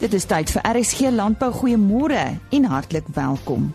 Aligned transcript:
Dit 0.00 0.14
is 0.16 0.24
tyd 0.24 0.48
vir 0.48 0.62
RSG 0.64 1.10
Landbou 1.12 1.50
Goeiemôre 1.52 2.22
en 2.56 2.66
hartlik 2.72 3.04
welkom. 3.12 3.66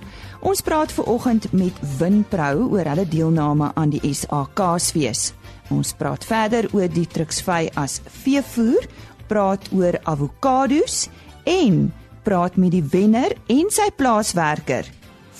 Ons 0.41 0.63
praat 0.65 0.89
ver 0.89 1.05
oggend 1.05 1.45
met 1.53 1.77
Winpro 1.99 2.63
oor 2.73 2.89
hulle 2.89 3.05
deelname 3.05 3.67
aan 3.77 3.93
die 3.93 4.01
SAKSfees. 4.09 5.35
Ons 5.69 5.93
praat 5.93 6.25
verder 6.25 6.65
oor 6.73 6.89
die 6.89 7.05
truksvy 7.05 7.67
as 7.77 7.99
veevoer, 8.23 8.89
praat 9.29 9.69
oor 9.69 9.99
avokados 10.09 11.05
en 11.45 11.93
praat 12.25 12.57
met 12.57 12.73
die 12.73 12.83
wenner 12.89 13.37
en 13.45 13.69
sy 13.69 13.91
plaaswerker 13.93 14.89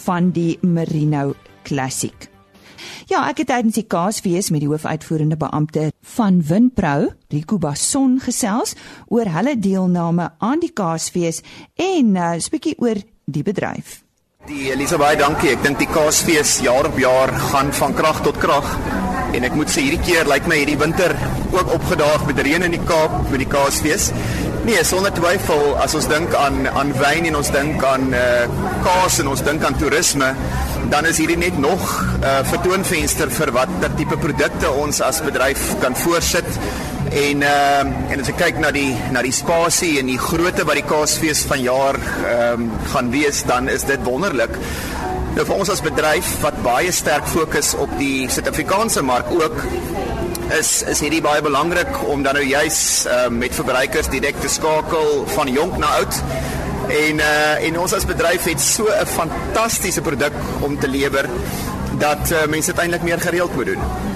van 0.05 0.29
die 0.38 0.54
Merino 0.61 1.31
Classic. 1.65 2.34
Ja, 3.11 3.25
ek 3.29 3.43
het 3.43 3.47
tydens 3.47 3.75
die 3.75 3.88
Kaasfees 3.88 4.49
met 4.49 4.63
die 4.63 4.70
hoofuitvoerende 4.70 5.38
beampte 5.38 5.91
van 6.15 6.41
Winpro, 6.45 7.11
Rico 7.34 7.57
Basson 7.57 8.20
gesels 8.23 8.75
oor 9.07 9.30
hulle 9.30 9.57
deelname 9.59 10.31
aan 10.38 10.63
die 10.63 10.73
Kaasfees 10.73 11.41
en 11.76 12.13
'n 12.13 12.17
uh, 12.17 12.49
bietjie 12.52 12.76
oor 12.79 13.02
die 13.26 13.43
bedryf. 13.43 14.05
Die 14.45 14.67
Elisa 14.70 14.99
baie 15.02 15.17
dankie. 15.17 15.55
Ek 15.55 15.63
dink 15.66 15.80
die 15.81 15.88
Kaasfees 15.90 16.59
jaar 16.62 16.85
op 16.85 16.99
jaar 17.02 17.31
gaan 17.48 17.72
van 17.73 17.95
krag 17.98 18.20
tot 18.27 18.38
krag. 18.38 18.68
En 19.34 19.48
ek 19.48 19.55
moet 19.58 19.71
sê 19.73 19.88
hierdie 19.88 20.04
keer 20.05 20.30
lyk 20.30 20.45
my 20.45 20.59
hierdie 20.59 20.77
winter 20.77 21.16
ook 21.49 21.71
opgedaag 21.73 22.27
met 22.27 22.44
reën 22.45 22.68
in 22.68 22.76
die 22.76 22.84
Kaap 22.85 23.16
met 23.31 23.41
die 23.41 23.49
Kaasfees. 23.49 24.12
Nee, 24.68 24.84
sonder 24.85 25.16
twyfel 25.18 25.73
as 25.81 25.98
ons 25.98 26.05
dink 26.12 26.38
aan 26.38 26.70
aan 26.77 26.94
wyn 26.99 27.26
en 27.31 27.40
ons 27.41 27.49
dink 27.55 27.81
aan 27.90 28.13
uh, 28.13 28.45
kaas 28.85 29.18
en 29.23 29.34
ons 29.34 29.44
dink 29.45 29.66
aan 29.66 29.77
toerisme, 29.81 30.30
dan 30.93 31.09
is 31.09 31.18
hierdie 31.21 31.41
net 31.41 31.57
nog 31.57 31.82
'n 31.82 32.21
uh, 32.21 32.40
vertoonvenster 32.46 33.34
vir 33.34 33.52
watter 33.52 33.98
tipe 33.98 34.18
produkte 34.18 34.70
ons 34.70 35.02
as 35.02 35.26
bedryf 35.26 35.73
kan 35.82 35.98
voorsit. 36.05 36.49
En 37.16 37.42
ehm 37.42 37.88
uh, 37.88 38.12
en 38.12 38.20
as 38.20 38.28
ek 38.28 38.36
kyk 38.42 38.58
na 38.60 38.74
die 38.76 38.92
na 39.16 39.22
die 39.24 39.32
spasie 39.32 39.94
en 40.02 40.10
die 40.12 40.20
grootte 40.20 40.66
wat 40.68 40.76
die 40.76 40.88
Kaasfees 40.88 41.46
vanjaar 41.48 41.96
ehm 41.96 42.66
um, 42.66 42.72
gaan 42.91 43.12
wees, 43.13 43.44
dan 43.48 43.70
is 43.72 43.85
dit 43.88 44.02
wonderlik. 44.04 44.57
Nou 45.38 45.46
vir 45.48 45.55
ons 45.55 45.72
as 45.72 45.84
bedryf 45.84 46.34
wat 46.44 46.57
baie 46.63 46.91
sterk 46.91 47.27
fokus 47.32 47.72
op 47.80 47.94
die 47.99 48.27
Suid-Afrikaanse 48.32 49.04
mark 49.07 49.32
ook 49.32 49.55
is 50.57 50.72
is 50.91 50.99
hierdie 51.05 51.22
baie 51.24 51.44
belangrik 51.46 52.02
om 52.12 52.24
dan 52.24 52.35
nou 52.35 52.44
juis 52.44 52.80
uh, 53.07 53.29
met 53.32 53.55
verbruikers 53.55 54.12
direk 54.12 54.41
te 54.44 54.52
skakel 54.52 55.24
van 55.38 55.54
jonk 55.55 55.79
na 55.79 55.94
oud. 56.02 56.20
En 56.90 57.24
uh 57.24 57.68
en 57.70 57.79
ons 57.85 57.96
as 57.96 58.10
bedryf 58.12 58.50
het 58.52 58.60
so 58.60 58.91
'n 58.91 59.07
fantastiese 59.13 60.02
produk 60.02 60.35
om 60.68 60.79
te 60.79 60.91
lewer 60.91 61.29
dat 61.98 62.32
uh, 62.32 62.44
mense 62.52 62.76
eintlik 62.76 63.07
meer 63.07 63.24
gereeld 63.24 63.55
moet 63.55 63.72
doen. 63.72 64.15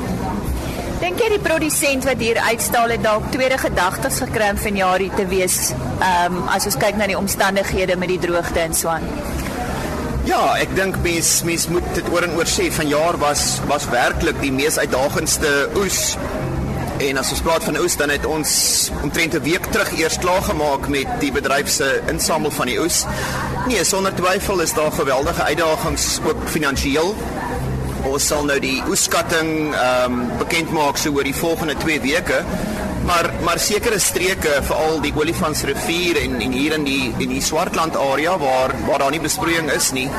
Dink 1.00 1.22
jy 1.23 1.30
die 1.31 1.39
produsent 1.39 2.03
wat 2.03 2.19
hier 2.19 2.38
uitstal 2.44 2.92
het 2.92 3.03
dalk 3.05 3.30
tweede 3.31 3.55
gedagtes 3.61 4.17
gekry 4.19 4.50
om 4.52 4.58
vanjaar 4.59 5.00
hier 5.00 5.16
te 5.16 5.25
wees? 5.31 5.72
Ehm 6.00 6.36
um, 6.41 6.50
as 6.52 6.67
ons 6.67 6.75
kyk 6.81 7.00
na 7.00 7.08
die 7.08 7.17
omstandighede 7.17 7.95
met 7.95 8.11
die 8.11 8.19
droogte 8.19 8.66
in 8.67 8.75
Swaan. 8.75 9.08
Ja, 10.28 10.41
ek 10.59 10.75
dink 10.75 11.00
mens 11.06 11.39
mens 11.47 11.69
moet 11.72 11.88
dit 11.95 12.11
oor 12.11 12.28
en 12.28 12.36
oor 12.36 12.52
sê 12.52 12.67
vanjaar 12.75 13.17
was 13.23 13.45
was 13.72 13.88
werklik 13.94 14.44
die 14.44 14.52
mees 14.52 14.78
uitdagendste 14.78 15.53
oes 15.80 16.17
En 17.00 17.16
as 17.16 17.30
ons 17.31 17.39
praat 17.39 17.63
van 17.63 17.78
oes 17.80 17.94
dan 17.95 18.11
het 18.11 18.25
ons 18.28 18.50
omtrent 19.02 19.36
'n 19.36 19.44
week 19.44 19.66
terug 19.72 19.91
eers 19.95 20.17
klaar 20.19 20.41
gemaak 20.41 20.88
met 20.88 21.08
die 21.19 21.31
bedryf 21.31 21.69
se 21.69 22.02
insamel 22.08 22.52
van 22.52 22.66
die 22.66 22.80
oes. 22.80 23.06
Nee, 23.67 23.84
sonder 23.84 24.13
twyfel 24.16 24.59
is 24.59 24.73
daar 24.73 24.91
geweldige 24.91 25.44
uitdagings 25.44 26.19
ook 26.28 26.38
finansiëel. 26.45 27.16
Ons 28.08 28.28
sal 28.31 28.45
nou 28.47 28.59
die 28.64 28.78
oeskatting 28.88 29.73
ehm 29.75 30.14
um, 30.14 30.19
bekend 30.39 30.72
maak 30.72 30.97
so 30.97 31.11
oor 31.11 31.28
die 31.28 31.36
volgende 31.36 31.75
2 31.81 32.00
weke. 32.06 32.44
Maar 33.09 33.31
maar 33.44 33.59
sekere 33.59 34.00
streke, 34.00 34.59
veral 34.64 35.02
die 35.03 35.14
Olifantsrivier 35.16 36.22
en 36.23 36.39
en 36.41 36.52
hier 36.56 36.78
in 36.78 36.86
die 36.88 37.14
in 37.17 37.33
die 37.33 37.41
Swartland 37.44 37.97
area 37.97 38.38
waar 38.38 38.75
waar 38.88 39.03
daar 39.03 39.11
nie 39.11 39.23
besproeiing 39.23 39.72
is 39.72 39.91
nie, 39.91 40.09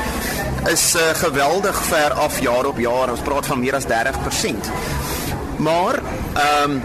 is 0.69 0.95
uh, 0.95 1.09
geweldig 1.23 1.77
ver 1.89 2.13
af 2.13 2.39
jaar 2.41 2.65
op 2.65 2.79
jaar. 2.79 3.11
Ons 3.11 3.25
praat 3.25 3.45
van 3.45 3.59
meer 3.59 3.75
as 3.75 3.89
30%. 3.89 4.73
Maar 5.57 6.01
ehm 6.33 6.71
um, 6.71 6.81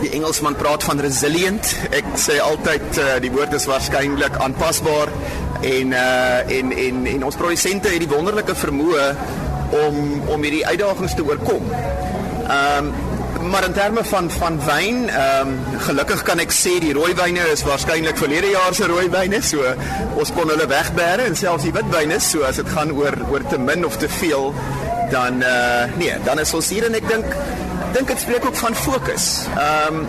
die 0.00 0.10
Engelsman 0.10 0.56
praat 0.56 0.84
van 0.84 1.00
resilient. 1.00 1.76
Ek 1.90 2.16
sê 2.20 2.40
altyd 2.40 2.98
uh, 2.98 3.14
die 3.20 3.30
woord 3.32 3.52
is 3.56 3.68
waarskynlik 3.68 4.36
aanpasbaar 4.40 5.12
en 5.64 5.92
uh 5.92 6.56
en 6.58 6.72
en 6.72 7.06
en 7.06 7.24
ons 7.24 7.36
produsente 7.36 7.88
het 7.88 8.02
die 8.02 8.10
wonderlike 8.10 8.54
vermoë 8.54 9.06
om 9.70 10.22
om 10.28 10.42
hierdie 10.42 10.66
uitdagings 10.66 11.14
te 11.14 11.26
oorkom. 11.26 11.68
Ehm 12.48 12.92
um, 12.92 12.94
maar 13.44 13.64
in 13.64 13.72
terme 13.72 14.04
van 14.04 14.30
van 14.30 14.60
wyn, 14.64 15.08
ehm 15.08 15.48
um, 15.48 15.78
gelukkig 15.78 16.22
kan 16.22 16.40
ek 16.40 16.52
sê 16.52 16.78
die 16.80 16.94
rooiwyne 16.96 17.44
is 17.52 17.64
waarskynlik 17.66 18.16
verlede 18.18 18.50
jaar 18.54 18.74
se 18.74 18.86
rooiwyne, 18.88 19.42
so 19.42 19.74
ons 20.16 20.32
kon 20.32 20.48
hulle 20.48 20.66
wegbêre 20.70 21.28
en 21.28 21.36
selfs 21.36 21.66
die 21.66 21.74
witwyne, 21.74 22.20
so 22.20 22.46
as 22.48 22.60
dit 22.62 22.72
gaan 22.76 22.94
oor 22.96 23.16
oor 23.30 23.44
te 23.50 23.58
min 23.58 23.84
of 23.84 23.98
te 24.00 24.08
veel, 24.08 24.54
dan 25.12 25.42
uh 25.42 25.84
nee, 26.00 26.16
dan 26.24 26.40
is 26.40 26.54
ons 26.54 26.68
hier 26.72 26.88
en 26.88 26.96
ek 26.96 27.08
dink 27.08 27.36
dink 27.94 28.08
dit 28.10 28.20
spreek 28.20 28.46
ook 28.48 28.56
van 28.56 28.74
fokus. 28.74 29.26
Ehm 29.54 30.00
um, 30.00 30.06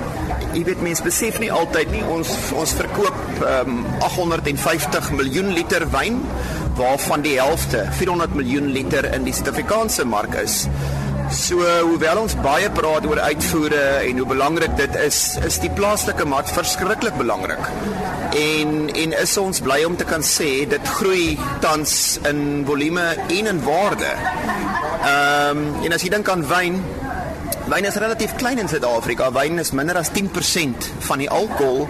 jy 0.55 0.63
weet 0.63 0.81
mense 0.81 1.03
besef 1.03 1.39
nie 1.43 1.51
altyd 1.51 1.91
nie 1.91 2.03
ons 2.15 2.31
ons 2.55 2.77
verkoop 2.79 3.41
ehm 3.41 3.73
um, 3.75 3.81
850 4.07 5.11
miljoen 5.19 5.51
liter 5.57 5.83
wyn 5.91 6.21
waarvan 6.75 7.23
die 7.25 7.37
helfte 7.39 7.85
400 7.97 8.35
miljoen 8.35 8.71
liter 8.75 9.07
in 9.13 9.23
die 9.27 9.33
Suid-Afrikaanse 9.33 10.05
mark 10.05 10.35
is. 10.41 10.65
So 11.33 11.63
hoewel 11.87 12.19
ons 12.21 12.35
baie 12.43 12.69
praat 12.69 13.07
oor 13.09 13.19
uitvoere 13.19 13.83
en 14.05 14.19
hoe 14.21 14.27
belangrik 14.29 14.75
dit 14.77 14.97
is, 15.01 15.19
is 15.45 15.57
die 15.63 15.71
plaaslike 15.73 16.27
mark 16.29 16.51
verskriklik 16.53 17.17
belangrik. 17.17 17.71
En 18.37 18.75
en 18.91 19.15
is 19.21 19.37
ons 19.41 19.63
bly 19.65 19.81
om 19.87 19.97
te 19.97 20.05
kan 20.05 20.23
sê 20.25 20.51
dit 20.69 20.93
groei 20.99 21.33
tans 21.63 21.95
in 22.29 22.61
volume 22.67 23.07
en 23.25 23.51
in 23.55 23.63
waarde. 23.65 24.13
Ehm 25.05 25.57
um, 25.57 25.65
en 25.85 25.97
as 25.97 26.05
jy 26.05 26.13
dink 26.13 26.29
aan 26.29 26.45
wyn, 26.49 26.79
Wyn 27.65 27.85
is 27.89 27.95
relatief 27.97 28.35
klein 28.37 28.59
in 28.61 28.67
Suid-Afrika. 28.69 29.31
Wyn 29.33 29.57
is 29.57 29.71
minder 29.73 29.97
as 29.97 30.11
10% 30.13 30.85
van 31.07 31.17
die 31.17 31.29
alkohol. 31.33 31.87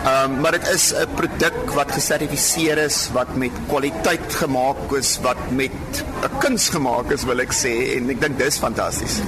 Ehm 0.00 0.32
um, 0.32 0.40
maar 0.40 0.54
dit 0.56 0.68
is 0.68 0.92
'n 0.94 1.08
produk 1.14 1.72
wat 1.76 1.92
gesertifiseer 1.92 2.78
is, 2.78 3.08
wat 3.12 3.34
met 3.34 3.50
kwaliteit 3.68 4.34
gemaak 4.34 4.92
is, 4.96 5.18
wat 5.22 5.50
met 5.50 5.70
'n 6.24 6.38
kuns 6.38 6.68
gemaak 6.68 7.10
is, 7.10 7.24
wil 7.24 7.40
ek 7.40 7.52
sê 7.52 7.96
en 7.96 8.08
ek 8.10 8.20
dink 8.20 8.38
dis 8.38 8.56
fantasties. 8.58 9.20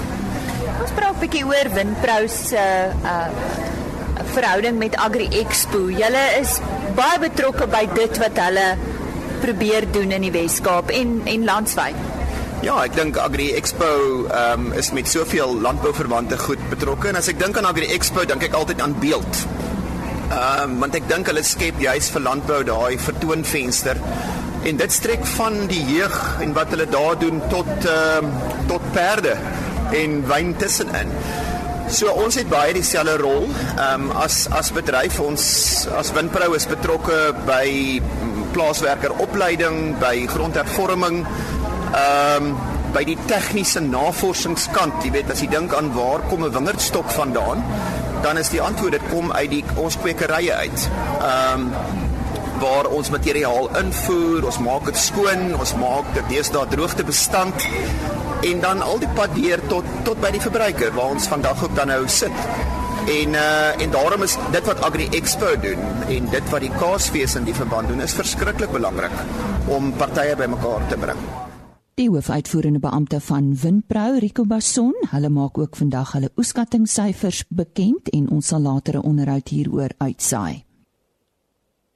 Ons 0.81 0.93
praat 0.95 1.15
'n 1.15 1.21
bietjie 1.21 1.45
oor 1.45 1.69
Winpro 1.75 2.27
se 2.27 2.57
uh, 2.57 3.05
uh 3.05 3.29
verhouding 4.33 4.79
met 4.79 4.97
Agri 4.97 5.29
Expo. 5.29 5.89
Julle 5.89 6.25
is 6.41 6.61
baie 6.95 7.19
betrokke 7.19 7.67
by 7.67 7.89
dit 7.95 8.19
wat 8.19 8.37
hulle 8.37 8.77
probeer 9.41 9.93
doen 9.93 10.11
in 10.11 10.21
die 10.21 10.33
Wes-Kaap 10.33 10.91
en 10.91 11.21
en 11.25 11.45
landwyd. 11.45 11.97
Ja, 12.63 12.85
ek 12.85 12.95
dink 12.95 13.17
Agri 13.17 13.53
Expo 13.53 13.87
um, 14.31 14.73
is 14.73 14.93
met 14.93 15.09
soveel 15.09 15.61
landbouverwante 15.61 16.39
goed 16.39 16.63
betrokke 16.71 17.09
en 17.09 17.17
as 17.17 17.29
ek 17.29 17.39
dink 17.39 17.57
aan 17.57 17.65
Agri 17.67 17.87
Expo, 17.93 18.25
dink 18.25 18.43
ek 18.43 18.55
altyd 18.55 18.81
aan 18.81 18.95
beeld. 18.99 19.47
Ehm 20.33 20.71
um, 20.71 20.79
want 20.81 20.95
ek 20.97 21.09
dink 21.11 21.29
hulle 21.29 21.43
skep 21.45 21.81
juis 21.83 22.07
vir 22.15 22.23
landbou 22.25 22.63
daai 22.65 22.97
vertoonvenster 23.07 23.99
en 24.69 24.79
dit 24.81 24.95
strek 24.95 25.27
van 25.35 25.59
die 25.69 25.83
jeug 25.91 26.15
en 26.41 26.55
wat 26.57 26.73
hulle 26.73 26.87
daar 26.89 27.19
doen 27.21 27.43
tot 27.53 27.69
ehm 27.85 28.31
um, 28.31 28.33
tot 28.71 28.87
perde 28.95 29.35
en 29.99 30.23
wyn 30.31 30.55
tussenin. 30.57 31.13
So 31.93 32.09
ons 32.17 32.39
het 32.41 32.49
baie 32.49 32.73
dieselfde 32.73 33.19
rol. 33.21 33.45
Ehm 33.77 34.09
um, 34.09 34.11
as 34.25 34.47
as 34.57 34.73
bedryf 34.73 35.21
ons 35.21 35.45
as 36.01 36.15
Winpro 36.17 36.55
is 36.57 36.69
betrokke 36.71 37.19
by 37.45 38.01
plaaswerker 38.57 39.13
opleiding, 39.21 39.99
by 40.01 40.15
grondhervorming 40.33 41.27
ehm 41.27 42.53
um, 42.53 42.55
by 42.93 43.05
die 43.09 43.17
tegniese 43.25 43.81
navorsingskant, 43.81 44.99
jy 45.05 45.13
weet 45.15 45.31
as 45.33 45.41
jy 45.41 45.47
dink 45.49 45.73
aan 45.77 45.93
waar 45.97 46.21
kom 46.29 46.45
'n 46.45 46.53
wingerdstok 46.53 47.09
vandaan, 47.17 47.65
dan 48.23 48.39
is 48.39 48.53
die 48.53 48.63
antwoord 48.63 48.99
dit 48.99 49.11
kom 49.11 49.33
uit 49.33 49.51
die 49.51 49.65
ons 49.77 49.99
kwekerye 49.99 50.55
uit. 50.55 50.89
Ehm 51.21 51.69
um, 51.69 52.01
waar 52.63 52.87
ons 52.95 53.09
materiaal 53.11 53.65
invoer, 53.81 54.45
ons 54.47 54.59
maak 54.63 54.85
dit 54.87 54.99
skoon, 55.03 55.49
ons 55.59 55.73
maak 55.81 56.13
dit 56.15 56.29
deesdae 56.31 56.69
droogtebestand 56.71 57.67
en 58.47 58.61
dan 58.63 58.83
al 58.87 59.01
die 59.03 59.11
pad 59.17 59.35
deur 59.35 59.63
tot 59.71 59.89
tot 60.07 60.21
by 60.23 60.31
die 60.35 60.43
verbruiker 60.45 60.95
waar 60.95 61.17
ons 61.17 61.27
vandag 61.31 61.65
ook 61.65 61.75
dan 61.79 61.91
nou 61.91 62.03
sit. 62.07 62.45
En 63.11 63.35
uh 63.35 63.83
en 63.83 63.91
daarom 63.91 64.23
is 64.23 64.37
dit 64.55 64.67
wat 64.71 64.83
Agri 64.87 65.09
Expo 65.11 65.55
doen 65.63 65.83
en 66.09 66.29
dit 66.31 66.51
wat 66.55 66.63
die 66.63 66.75
Kaasfees 66.79 67.35
in 67.41 67.49
die 67.51 67.57
verband 67.63 67.91
doen 67.91 68.05
is 68.07 68.15
verskriklik 68.15 68.71
belangrik 68.71 69.25
om 69.67 69.91
partye 69.99 70.37
bymekaar 70.37 70.87
te 70.89 71.01
bring. 71.07 71.27
Die 72.03 72.11
hoofuitvoerende 72.11 72.81
beampte 72.83 73.21
van 73.21 73.53
Winpro, 73.63 74.17
Rico 74.19 74.43
Basson, 74.45 74.95
hulle 75.13 75.29
maak 75.31 75.59
ook 75.59 75.77
vandag 75.79 76.17
hulle 76.17 76.33
oeskattingssyfers 76.35 77.45
bekend 77.47 78.11
en 78.11 78.25
ons 78.35 78.49
sal 78.51 78.65
later 78.65 78.99
'n 78.99 79.07
onderhoud 79.11 79.49
hieroor 79.49 79.95
uitsaai. 79.99 80.65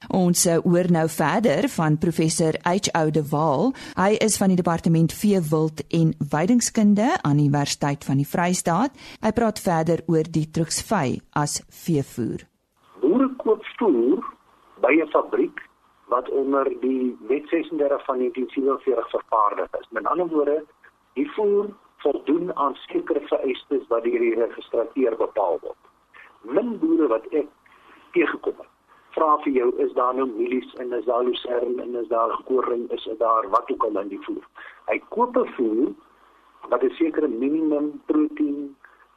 Ons 0.07 0.45
eh, 0.45 0.57
hoor 0.63 0.91
nou 0.91 1.09
verder 1.09 1.67
van 1.69 1.97
professor 1.97 2.53
H. 2.63 2.87
Oudewaal. 2.91 3.73
Hy 3.95 4.15
is 4.23 4.37
van 4.37 4.47
die 4.47 4.55
departement 4.55 5.13
veewild 5.13 5.83
en 5.87 6.15
weidingskunde 6.29 7.21
aan 7.21 7.37
die 7.37 7.49
Universiteit 7.49 8.05
van 8.05 8.17
die 8.17 8.27
Vrystaat. 8.27 8.91
Hy 9.19 9.31
praat 9.31 9.59
verder 9.59 10.03
oor 10.05 10.23
die 10.31 10.49
truksvy 10.51 11.19
as 11.31 11.61
veevoer. 11.67 12.47
Boere 13.01 13.35
koop 13.43 13.63
voer 13.77 14.23
by 14.79 14.93
'n 15.03 15.11
fabriek 15.11 15.66
wat 16.07 16.29
onder 16.29 16.79
die 16.79 17.17
Wet 17.27 17.47
36 17.49 18.05
van 18.05 18.17
1947 18.17 19.09
vervaardig 19.09 19.67
is. 19.79 19.87
Met 19.89 20.05
ander 20.05 20.27
woorde, 20.27 20.63
die 21.13 21.31
voer 21.31 21.65
voldoen 21.97 22.55
aan 22.55 22.75
sekere 22.75 23.21
vereistes 23.27 23.87
wat 23.87 24.03
deur 24.03 24.19
die 24.19 24.35
registrateur 24.35 25.15
bepaal 25.17 25.59
word. 25.61 25.83
Min 26.41 26.77
boere 26.79 27.07
wat 27.07 27.25
ek 27.35 27.47
teëgekom 28.15 28.59
het, 28.61 28.73
vra 29.17 29.37
vir 29.43 29.53
jou 29.53 29.69
is 29.83 29.93
daar 29.97 30.15
nou 30.15 30.27
mielies 30.29 30.73
en 30.81 30.93
is 30.93 31.05
daar 31.05 31.25
lucerne 31.25 31.81
en 31.83 31.95
is 32.01 32.07
daar 32.07 32.35
koring 32.49 32.85
is 32.91 33.03
dit 33.03 33.19
daar 33.19 33.49
wat 33.49 33.71
ook 33.71 33.83
al 33.83 33.99
in 34.01 34.13
die 34.13 34.21
voer. 34.27 34.45
Hy 34.91 34.99
koop 35.09 35.37
'n 35.37 35.53
voer 35.57 35.93
wat 36.69 36.83
'n 36.83 36.93
sekere 36.99 37.27
minimum 37.27 38.01
proteïen, 38.05 38.75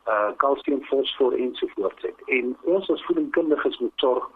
uh 0.09 0.31
kalsium, 0.37 0.83
fosfor 0.83 1.33
ensovoorts 1.33 2.03
het. 2.03 2.19
En 2.27 2.57
ons 2.63 2.91
as 2.91 3.05
voedingskundiges 3.05 3.79
moet 3.79 3.93
sorg 3.97 4.31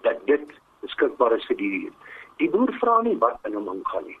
dat 0.00 0.26
dit 0.26 0.46
beskikbaar 0.80 1.36
is 1.36 1.46
vir 1.46 1.56
die 1.56 1.70
dier. 1.70 1.92
Die 2.38 2.50
boer 2.50 2.72
vra 2.80 3.00
nie 3.02 3.16
wat 3.18 3.38
in 3.48 3.54
hom 3.58 3.68
ingaan 3.74 4.06
nie. 4.06 4.18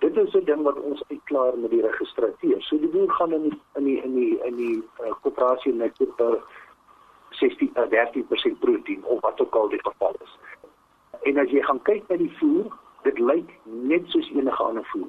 Dit 0.00 0.16
is 0.16 0.34
'n 0.34 0.44
ding 0.44 0.62
wat 0.62 0.80
ons 0.80 1.02
uitklaar 1.08 1.58
met 1.58 1.70
die 1.70 1.82
registrateur. 1.82 2.62
So 2.62 2.78
die 2.78 2.88
boer 2.88 3.10
gaan 3.10 3.32
in 3.32 3.42
die, 3.48 3.60
in 3.74 3.84
die 3.84 4.02
in 4.02 4.14
die 4.14 4.38
in 4.44 4.56
die 4.56 4.82
uh, 5.00 5.12
koöperasie 5.22 5.72
net 5.72 5.96
koop 5.96 6.44
16 7.30 7.70
uh, 7.76 7.88
13% 7.90 8.58
proteïen 8.58 9.04
of 9.04 9.20
wat 9.20 9.40
ook 9.40 9.54
al 9.54 9.68
die 9.68 9.82
geval 9.82 10.14
is. 10.22 10.38
En 11.22 11.38
as 11.38 11.50
jy 11.50 11.62
gaan 11.62 11.82
kyk 11.82 12.08
na 12.08 12.16
die 12.16 12.32
voer, 12.38 12.68
dit 13.02 13.18
lyk 13.18 13.50
net 13.64 14.02
soos 14.12 14.30
enige 14.34 14.62
ander 14.62 14.84
voer. 14.92 15.08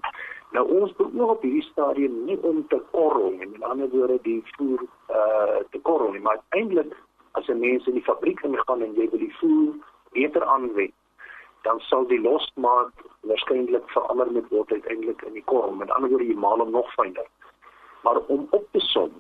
Nou 0.56 0.64
ons 0.80 0.94
beoog 0.96 1.36
op 1.36 1.42
hierdie 1.42 1.66
stadium 1.72 2.24
nie 2.26 2.38
om 2.42 2.68
te 2.68 2.80
korrel 2.92 3.34
nie, 3.36 3.48
met 3.48 3.64
ander 3.64 3.90
woorde 3.90 4.20
die 4.24 4.42
voer 4.56 4.86
uh 5.10 5.60
te 5.72 5.80
korrel 5.82 6.12
nie, 6.12 6.24
maar 6.24 6.40
eintlik 6.50 6.96
as 7.32 7.48
'n 7.48 7.60
mens 7.60 7.88
in 7.88 7.94
die 8.00 8.08
fabriek 8.10 8.42
ingaan 8.44 8.82
en 8.82 8.94
jy 8.94 9.10
wil 9.10 9.20
die 9.20 9.36
voer 9.40 9.74
beter 10.16 10.46
aanwend, 10.46 10.96
dan 11.68 11.80
sal 11.90 12.08
die 12.08 12.22
losmaak 12.22 13.06
waarskynlik 13.30 13.88
verander 13.94 14.32
met 14.32 14.50
word 14.54 14.72
uiteindelik 14.72 15.22
in 15.28 15.38
die 15.38 15.46
korrel. 15.52 15.74
Met 15.76 15.92
ander 15.92 16.12
woorde 16.14 16.28
jy 16.30 16.38
maal 16.40 16.64
hom 16.64 16.72
nog 16.76 16.92
fyner. 16.94 17.30
Maar 18.06 18.22
om 18.34 18.48
op 18.50 18.68
te 18.72 18.82
som 18.94 19.14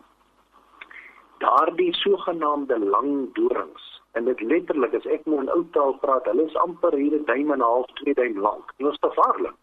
daardie 1.44 1.94
sogenaamde 1.94 2.80
lang 2.80 3.34
dorings 3.34 4.02
en 4.12 4.26
dit 4.26 4.42
letterlik 4.42 4.94
as 4.96 5.08
ek 5.12 5.26
nou 5.28 5.42
in 5.44 5.52
ou 5.52 5.64
taal 5.76 5.98
praat, 6.04 6.28
hulle 6.32 6.46
is 6.48 6.60
amper 6.64 6.96
hier 6.96 7.16
'n 7.18 7.26
duim 7.26 7.52
en 7.52 7.60
'n 7.60 7.70
half, 7.70 7.90
2 8.02 8.14
duim 8.14 8.40
lank. 8.40 8.72
Dit 8.78 8.88
is 8.88 8.98
gevaarlik. 9.02 9.58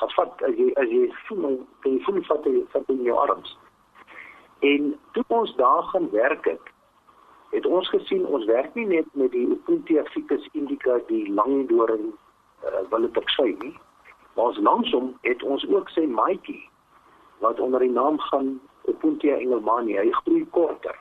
Gevat 0.00 0.42
as 0.48 0.54
jy 0.54 0.68
as 0.82 0.88
jy 0.88 1.12
voel, 1.26 1.66
jy 1.82 1.98
voel 2.06 2.22
vat 2.22 2.44
jy 2.44 2.64
vat 2.72 2.88
in 2.88 3.02
jou 3.02 3.16
arms. 3.18 3.58
En 4.60 4.98
toe 5.12 5.24
ons 5.28 5.56
daar 5.56 5.82
gaan 5.82 6.10
werk 6.10 6.44
het, 6.44 6.64
het 7.50 7.66
ons 7.66 7.88
gesien 7.88 8.26
ons 8.26 8.44
werk 8.44 8.74
nie 8.74 8.86
net 8.86 9.06
met 9.12 9.32
die 9.32 9.46
Opuntia 9.50 10.04
ficus 10.12 10.48
indica 10.52 10.98
die 11.08 11.24
lang 11.32 11.68
doring 11.68 12.10
uh, 12.64 12.82
wil 12.90 13.06
dit 13.06 13.20
ek 13.22 13.30
sê 13.36 13.50
nie. 13.62 13.74
Maar 14.36 14.52
ons 14.52 14.62
langsom 14.62 15.12
het 15.26 15.42
ons 15.42 15.64
ook 15.68 15.90
sê 15.94 16.06
maatjie 16.06 16.60
wat 17.44 17.60
onder 17.60 17.80
die 17.84 17.92
naam 17.92 18.18
gaan 18.30 18.58
Opuntia 18.88 19.36
engelmani, 19.36 19.98
hy 19.98 20.10
groei 20.22 20.44
korter 20.56 20.96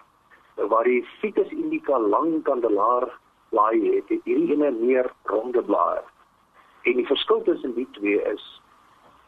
waar 0.57 0.87
die 0.89 1.03
ficus 1.21 1.51
indica 1.53 1.99
lang 2.01 2.41
kandelaar 2.43 3.05
blaai 3.53 3.77
het, 3.93 4.09
het 4.09 4.23
hierdie 4.25 4.55
ene 4.55 4.71
meer 4.73 5.11
ronde 5.29 5.61
blare. 5.63 6.03
En 6.89 6.97
die 6.97 7.05
verskil 7.05 7.43
tussen 7.45 7.75
die 7.77 7.87
twee 7.99 8.21
is 8.33 8.43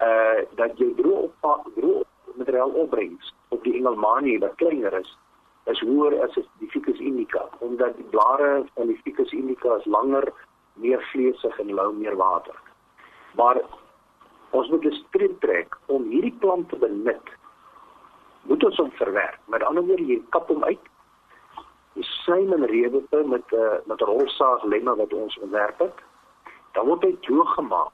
uh 0.04 0.42
dat 0.56 0.80
jy 0.80 0.90
droë 0.98 1.28
op 1.28 1.68
droë 1.76 2.04
materiaal 2.40 2.72
opbrengs 2.82 3.34
op 3.50 3.64
die 3.64 3.76
engelmanie 3.76 4.38
wat 4.40 4.56
kleiner 4.62 4.96
is 5.00 5.10
is 5.72 5.82
hoër 5.86 6.16
as 6.24 6.38
die 6.60 6.70
ficus 6.70 7.00
indica 7.00 7.46
omdat 7.66 7.96
die 7.98 8.08
blare 8.14 8.64
van 8.76 8.88
die 8.88 9.00
ficus 9.04 9.32
indica 9.32 9.76
is 9.76 9.86
langer, 9.86 10.32
meer 10.74 11.02
vleesig 11.12 11.60
en 11.60 11.78
hou 11.78 11.92
meer 11.94 12.16
water. 12.16 12.56
Maar 13.38 13.62
ons 14.52 14.70
moet 14.70 14.86
'n 14.86 14.92
streep 14.92 15.40
trek 15.42 15.78
om 15.86 16.04
hierdie 16.04 16.36
plant 16.40 16.70
te 16.70 16.76
benut. 16.76 17.28
Moet 18.42 18.64
ons 18.64 18.78
hom 18.78 18.92
verwerk. 18.92 19.40
Met 19.46 19.64
ander 19.64 19.84
woorde, 19.84 20.06
jy 20.06 20.22
kap 20.30 20.48
hom 20.48 20.64
uit 20.64 20.80
die 21.94 22.04
slijm 22.04 22.54
en 22.54 22.66
reëwete 22.66 23.24
met 23.28 23.46
'n 23.52 23.56
uh, 23.56 23.78
met 23.86 24.02
'n 24.02 24.06
rolsaag 24.06 24.64
lemme 24.64 24.96
wat 24.96 25.14
ons 25.14 25.40
ontwerp 25.40 25.80
het. 25.80 25.98
Dan 26.74 26.86
word 26.86 27.02
dit 27.02 27.22
droog 27.22 27.54
gemaak. 27.54 27.92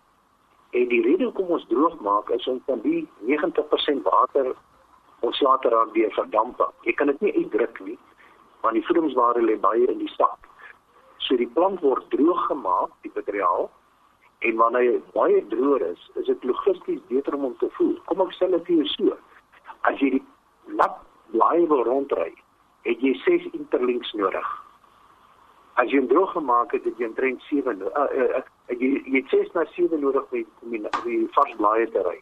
En 0.70 0.88
die 0.88 1.02
rede 1.02 1.24
hoekom 1.24 1.48
ons 1.48 1.66
droog 1.68 2.00
maak 2.00 2.30
is 2.30 2.48
om 2.48 2.62
van 2.66 2.80
die 2.82 3.08
90% 3.20 4.04
water 4.04 4.56
ons 5.22 5.42
later 5.42 5.72
raak 5.72 5.94
deur 5.94 6.12
verdamp. 6.18 6.62
Jy 6.84 6.94
kan 7.00 7.08
dit 7.08 7.22
nie 7.22 7.34
uitdruk 7.36 7.80
nie, 7.86 7.98
want 8.62 8.78
die 8.78 8.86
voedingswaarde 8.88 9.44
lê 9.46 9.56
baie 9.62 9.88
in 9.92 10.02
die 10.02 10.12
sap. 10.16 10.48
So 11.26 11.38
die 11.40 11.50
plant 11.56 11.82
word 11.82 12.08
droog 12.14 12.46
gemaak, 12.50 12.94
die 13.06 13.12
materiaal. 13.16 13.70
En 14.46 14.58
wanneer 14.60 14.92
hy 14.92 15.02
baie 15.16 15.42
droog 15.50 15.86
is, 15.88 16.10
is 16.22 16.28
dit 16.30 16.44
logisties 16.44 17.02
beter 17.10 17.38
om 17.38 17.48
hom 17.50 17.56
te 17.62 17.70
voer. 17.78 17.96
Kom 18.10 18.22
ek 18.26 18.36
sê 18.38 18.50
dit 18.52 18.68
vir 18.68 18.82
jou 18.82 18.90
so. 18.94 19.18
As 19.90 19.98
jy 20.02 20.18
die 20.18 20.24
nat 20.78 21.00
blaai 21.34 21.66
wil 21.72 21.86
rondry, 21.88 22.34
het 22.86 23.02
jy 23.02 23.16
6 23.24 23.48
interlinks 23.54 24.14
nodig. 24.20 24.52
As 25.82 25.90
jy 25.92 26.04
hom 26.04 26.12
droog 26.12 26.36
gemaak 26.36 26.76
het, 26.76 26.86
het 26.88 27.00
jy 27.02 27.10
omtrent 27.10 27.42
7 27.50 27.82
uh, 27.82 27.90
uh, 28.06 28.28
uh, 28.42 28.44
jy 28.76 28.92
jy 29.02 29.18
het 29.18 29.34
6 29.34 29.56
na 29.58 29.66
7 29.74 30.00
nodig 30.04 30.38
om 30.64 30.78
die 30.78 31.18
vars 31.36 31.58
blaaie 31.60 31.90
te 31.92 32.06
ry. 32.06 32.20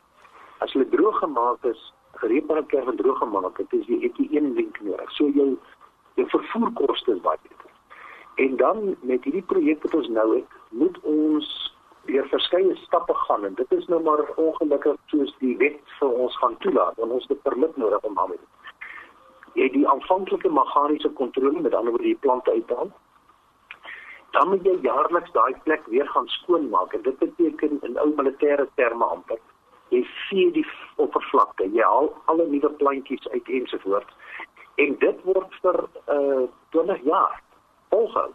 As 0.63 0.71
hulle 0.73 0.87
droog 0.93 1.19
gemaak 1.19 1.67
is, 1.69 1.81
kerf 2.19 2.87
en 2.87 2.95
droog 2.95 3.17
gemaak 3.17 3.57
het, 3.57 3.73
is 3.73 3.85
jy 3.87 3.99
het 4.01 4.17
jy 4.17 4.27
een 4.37 4.53
link 4.53 4.79
nodig. 4.81 5.11
So 5.11 5.29
jou 5.29 5.57
jou 6.15 6.27
vervoerkoste 6.29 7.11
is 7.11 7.21
baie 7.21 7.37
beter. 7.41 7.71
En 8.35 8.55
dan 8.57 8.95
met 9.01 9.23
hierdie 9.23 9.41
projek 9.41 9.83
wat 9.83 9.93
ons 9.93 10.07
nou 10.07 10.35
het, 10.35 10.49
moet 10.69 10.99
ons 11.01 11.75
deur 12.05 12.27
verskeie 12.27 12.75
stappe 12.75 13.13
gaan 13.13 13.45
en 13.45 13.53
dit 13.53 13.71
is 13.71 13.87
nou 13.87 14.01
maar 14.03 14.25
ongelukkig 14.35 14.95
soos 15.05 15.35
die 15.39 15.57
wet 15.57 15.79
vir 15.99 16.09
ons 16.09 16.35
gaan 16.37 16.57
toelaat 16.57 16.97
want 16.97 17.11
ons 17.11 17.27
het 17.27 17.37
'n 17.37 17.41
permit 17.49 17.77
nodig 17.77 18.01
om 18.03 18.15
daarmee 18.15 18.37
te 18.37 18.53
jy 19.53 19.69
die 19.69 19.87
aanvanklike 19.89 20.49
meganiese 20.49 21.09
kontrole 21.19 21.61
met 21.61 21.73
ander 21.77 21.93
woorde 21.93 22.09
die 22.09 22.21
plante 22.25 22.51
uithaal. 22.51 22.91
Dan 24.31 24.49
moet 24.49 24.65
jy 24.65 24.77
jaarliks 24.81 25.31
daai 25.31 25.53
plek 25.63 25.85
weer 25.93 26.07
gaan 26.09 26.27
skoonmaak 26.27 26.93
en 26.93 27.01
dit 27.01 27.17
beteken 27.17 27.79
in 27.81 27.99
ou 28.01 28.09
militêre 28.17 28.65
terme 28.75 29.05
amper 29.05 29.41
jy 29.93 30.01
vee 30.29 30.51
die 30.57 30.65
oppervlakte, 31.01 31.69
jy 31.75 31.85
haal 31.85 32.11
alle 32.31 32.47
nuwe 32.49 32.71
plantjies 32.81 33.27
uit 33.35 33.49
ensovoorts 33.59 34.13
en 34.81 34.95
dit 35.05 35.25
word 35.29 35.57
vir 35.61 35.79
uh 36.17 36.45
20 36.73 37.03
jaar 37.05 37.41
volhou. 37.93 38.29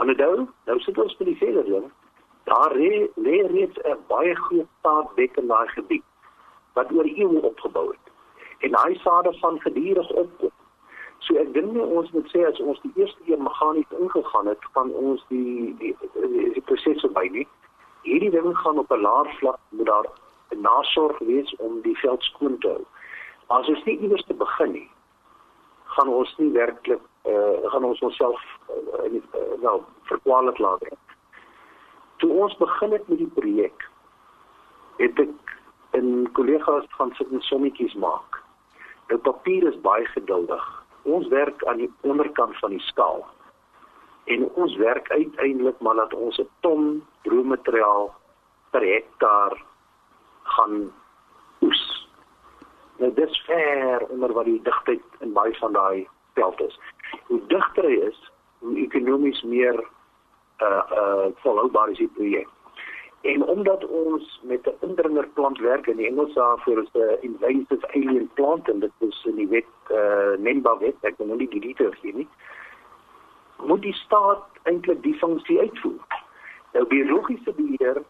En 0.00 0.12
nou, 0.16 0.46
nou 0.64 0.78
sit 0.80 0.98
ons 0.98 1.16
by 1.18 1.26
die 1.28 1.40
vele 1.40 1.64
ding. 1.66 1.88
Daar 2.48 2.72
lê 2.76 3.36
reeds 3.52 3.78
'n 3.84 3.98
baie 4.08 4.34
groot 4.34 4.70
staatbek 4.78 5.36
in 5.36 5.50
daai 5.52 5.68
gebied 5.68 6.06
wat 6.74 6.92
oor 6.92 7.04
eeue 7.04 7.42
opgebou 7.42 7.88
het 7.90 8.08
en 8.58 8.74
hy 8.74 8.94
sade 9.02 9.32
van 9.40 9.60
gedurig 9.60 10.10
opkom. 10.10 10.50
So 11.18 11.36
ek 11.42 11.52
dink 11.54 11.72
nie 11.74 11.82
ons 11.82 12.10
moet 12.14 12.30
sê 12.32 12.44
as 12.46 12.60
ons 12.60 12.80
die 12.82 12.92
eerste 12.96 13.22
keer 13.26 13.42
meganies 13.42 13.90
ingegaan 13.98 14.46
het, 14.46 14.62
kan 14.72 14.90
ons 14.94 15.24
die 15.28 15.74
die 15.82 15.94
die, 16.14 16.52
die 16.54 16.64
proses 16.70 17.02
verby 17.06 17.26
nie. 17.34 17.46
Hierdie 18.02 18.30
ding 18.30 18.56
gaan 18.62 18.78
op 18.78 18.92
'n 18.92 19.02
laer 19.02 19.28
vlak 19.40 19.60
moet 19.68 19.86
daar 19.86 20.08
nasorg 20.56 21.18
wees 21.18 21.54
om 21.56 21.80
die 21.82 21.96
veld 21.98 22.22
skoon 22.22 22.58
te 22.58 22.68
hou. 22.68 22.84
As 23.46 23.68
ons 23.68 23.84
nie 23.84 23.98
iewers 23.98 24.24
te 24.26 24.34
begin 24.34 24.72
nie, 24.72 24.88
gaan 25.96 26.08
ons 26.08 26.34
nie 26.38 26.50
werklik 26.52 27.04
eh 27.28 27.34
uh, 27.34 27.70
gaan 27.72 27.84
ons 27.84 28.00
onsself 28.00 28.40
uh, 28.70 29.04
uh, 29.04 29.54
nou 29.60 29.82
verkwalik 30.10 30.58
laat. 30.58 30.84
Toe 32.16 32.30
ons 32.32 32.56
begin 32.56 32.92
het 32.92 33.08
met 33.08 33.18
die 33.18 33.32
projek, 33.34 33.88
het 34.98 35.18
ek 35.18 35.56
in 35.98 36.28
kollegas 36.32 36.86
gaan 36.98 37.12
sit 37.16 37.30
en 37.32 37.40
sommetjies 37.40 37.94
maak. 37.94 38.42
Nou 39.08 39.18
papier 39.20 39.66
is 39.68 39.80
baie 39.80 40.06
geduldig. 40.06 40.64
Ons 41.02 41.28
werk 41.28 41.64
aan 41.64 41.76
die 41.76 41.92
onderkant 42.00 42.56
van 42.58 42.70
die 42.70 42.84
skaal. 42.90 43.24
En 44.28 44.44
ons 44.60 44.76
werk 44.76 45.10
uiteindelik 45.10 45.80
maar 45.80 45.94
dat 45.94 46.14
ons 46.14 46.38
'n 46.38 46.48
ton 46.60 47.04
droommateriaal 47.22 48.14
per 48.70 48.82
hektaar 48.82 49.56
gaan 50.56 50.92
oes. 51.60 51.84
Nou 52.98 53.12
dis 53.14 53.42
ver 53.46 54.06
onder 54.08 54.32
wat 54.32 54.44
die 54.44 54.60
digtheid 54.62 55.22
in 55.24 55.32
baie 55.32 55.54
van 55.58 55.72
daai 55.72 56.08
veld 56.34 56.60
is. 56.60 56.78
Hoe 57.26 57.40
digter 57.46 57.84
hy 57.84 57.98
is, 58.10 58.20
hoe 58.58 58.76
ekonomies 58.84 59.42
meer 59.42 59.80
uh 60.58 60.82
uh 61.00 61.26
volhoubaar 61.42 61.90
is 61.94 61.98
die 61.98 62.14
projek. 62.14 62.48
En 63.20 63.44
omdat 63.44 63.86
ons 63.86 64.40
met 64.42 64.66
'n 64.66 64.86
indringerplant 64.86 65.58
werk 65.58 65.86
in 65.86 65.96
die 65.96 66.06
Engels 66.06 66.34
daarvoor 66.34 66.82
is 66.82 66.92
'n 66.92 67.18
invasive 67.20 67.88
alien 67.92 68.30
plant 68.34 68.68
en 68.68 68.80
dit 68.80 68.92
is 68.98 69.24
in 69.24 69.34
die 69.34 69.48
wet 69.48 69.72
uh, 69.90 70.36
NEMBA 70.38 70.78
wet, 70.78 70.94
ek 71.00 71.16
kan 71.16 71.26
nou 71.26 71.38
nie 71.38 71.48
die 71.48 71.60
details 71.60 72.00
hier 72.00 72.14
nie. 72.14 72.28
Moet 73.56 73.82
die 73.82 73.92
staat 73.92 74.44
eintlik 74.62 75.02
die 75.02 75.14
funksie 75.18 75.60
uitvoer. 75.60 76.04
Nou 76.72 76.86
biologiese 76.86 77.52
beheer 77.52 78.02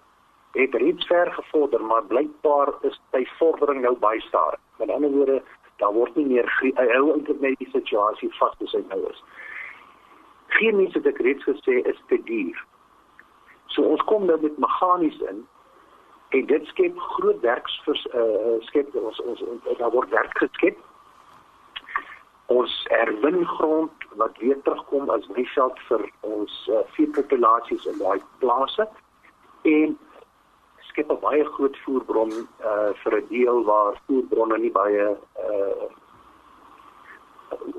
het 0.53 0.75
reeds 0.75 1.07
ver 1.07 1.33
gevorder, 1.33 1.83
maar 1.85 2.05
blykbaar 2.05 2.73
is 2.89 3.01
by 3.11 3.25
vordering 3.39 3.83
nou 3.83 3.97
baie 3.99 4.21
stadig. 4.21 4.61
Met 4.79 4.91
ander 4.91 5.11
woorde, 5.11 5.43
daar 5.77 5.93
word 5.93 6.17
nie 6.17 6.27
meer 6.27 6.49
hou 6.75 7.13
eintlik 7.13 7.41
net 7.41 7.59
die 7.59 7.71
situasie 7.73 8.33
vas 8.39 8.57
soos 8.59 8.73
hy 8.73 8.83
nou 8.89 9.05
is. 9.11 9.23
Geen 10.59 10.77
mens 10.77 10.95
het 10.95 11.07
ek 11.07 11.21
reeds 11.23 11.45
gesê 11.45 11.83
is 11.87 12.01
te 12.09 12.23
duur 12.25 12.67
So 13.79 13.85
ons 13.85 14.03
kom 14.11 14.27
nou 14.27 14.39
met 14.43 14.59
meganies 14.59 15.19
in 15.31 15.45
en 16.37 16.47
dit 16.47 16.65
skep 16.69 16.97
groot 17.15 17.41
werks 17.41 17.77
vir 17.87 18.01
uh, 18.21 18.57
skep 18.69 18.97
ons 19.01 19.21
ons 19.23 19.45
daar 19.79 19.93
word 19.95 20.11
werk 20.13 20.35
geskep. 20.41 20.81
Ons 22.53 22.75
erwin 22.97 23.45
grond 23.47 24.09
wat 24.21 24.41
weer 24.43 24.59
terugkom 24.67 25.13
as 25.15 25.29
wyseld 25.37 25.81
vir 25.89 26.05
ons 26.27 26.59
uh, 26.73 26.83
veepopulasies 26.97 27.87
in 27.93 28.03
daai 28.03 28.19
plase 28.43 28.89
en 29.69 29.97
skep 30.99 31.11
'n 31.11 31.21
baie 31.23 31.45
groot 31.45 31.77
voerbron 31.85 32.33
uh, 32.33 32.91
vir 33.03 33.13
'n 33.17 33.27
deel 33.29 33.65
waar 33.65 34.01
voerbronne 34.07 34.59
nie 34.59 34.73
baie 34.73 35.17
uh, 35.47 35.87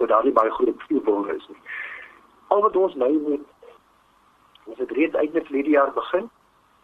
daar 0.08 0.24
nie 0.24 0.32
baie 0.32 0.52
groot 0.52 0.84
voerbronne 0.88 1.36
is 1.36 1.48
nie. 1.48 1.62
Al 2.48 2.62
wat 2.62 2.76
ons 2.76 2.96
nou 2.96 3.12
moet 3.28 3.46
ons 4.66 4.78
het 4.78 4.92
reeds 4.92 5.16
eintlik 5.16 5.48
hierdie 5.48 5.76
jaar 5.76 5.94
begin 5.94 6.30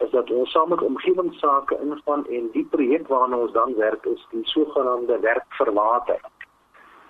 is 0.04 0.10
dat 0.10 0.30
ons 0.30 0.50
saam 0.50 0.68
met 0.68 0.82
omgewingsake 0.82 1.78
ingaan 1.80 2.26
en 2.26 2.50
die 2.52 2.66
projek 2.70 3.08
waarna 3.08 3.36
ons 3.36 3.52
dan 3.52 3.74
werk 3.74 4.04
is 4.04 4.26
die 4.30 4.44
sogenaamde 4.44 5.18
werk 5.20 5.46
vir 5.58 5.72
water. 5.72 6.20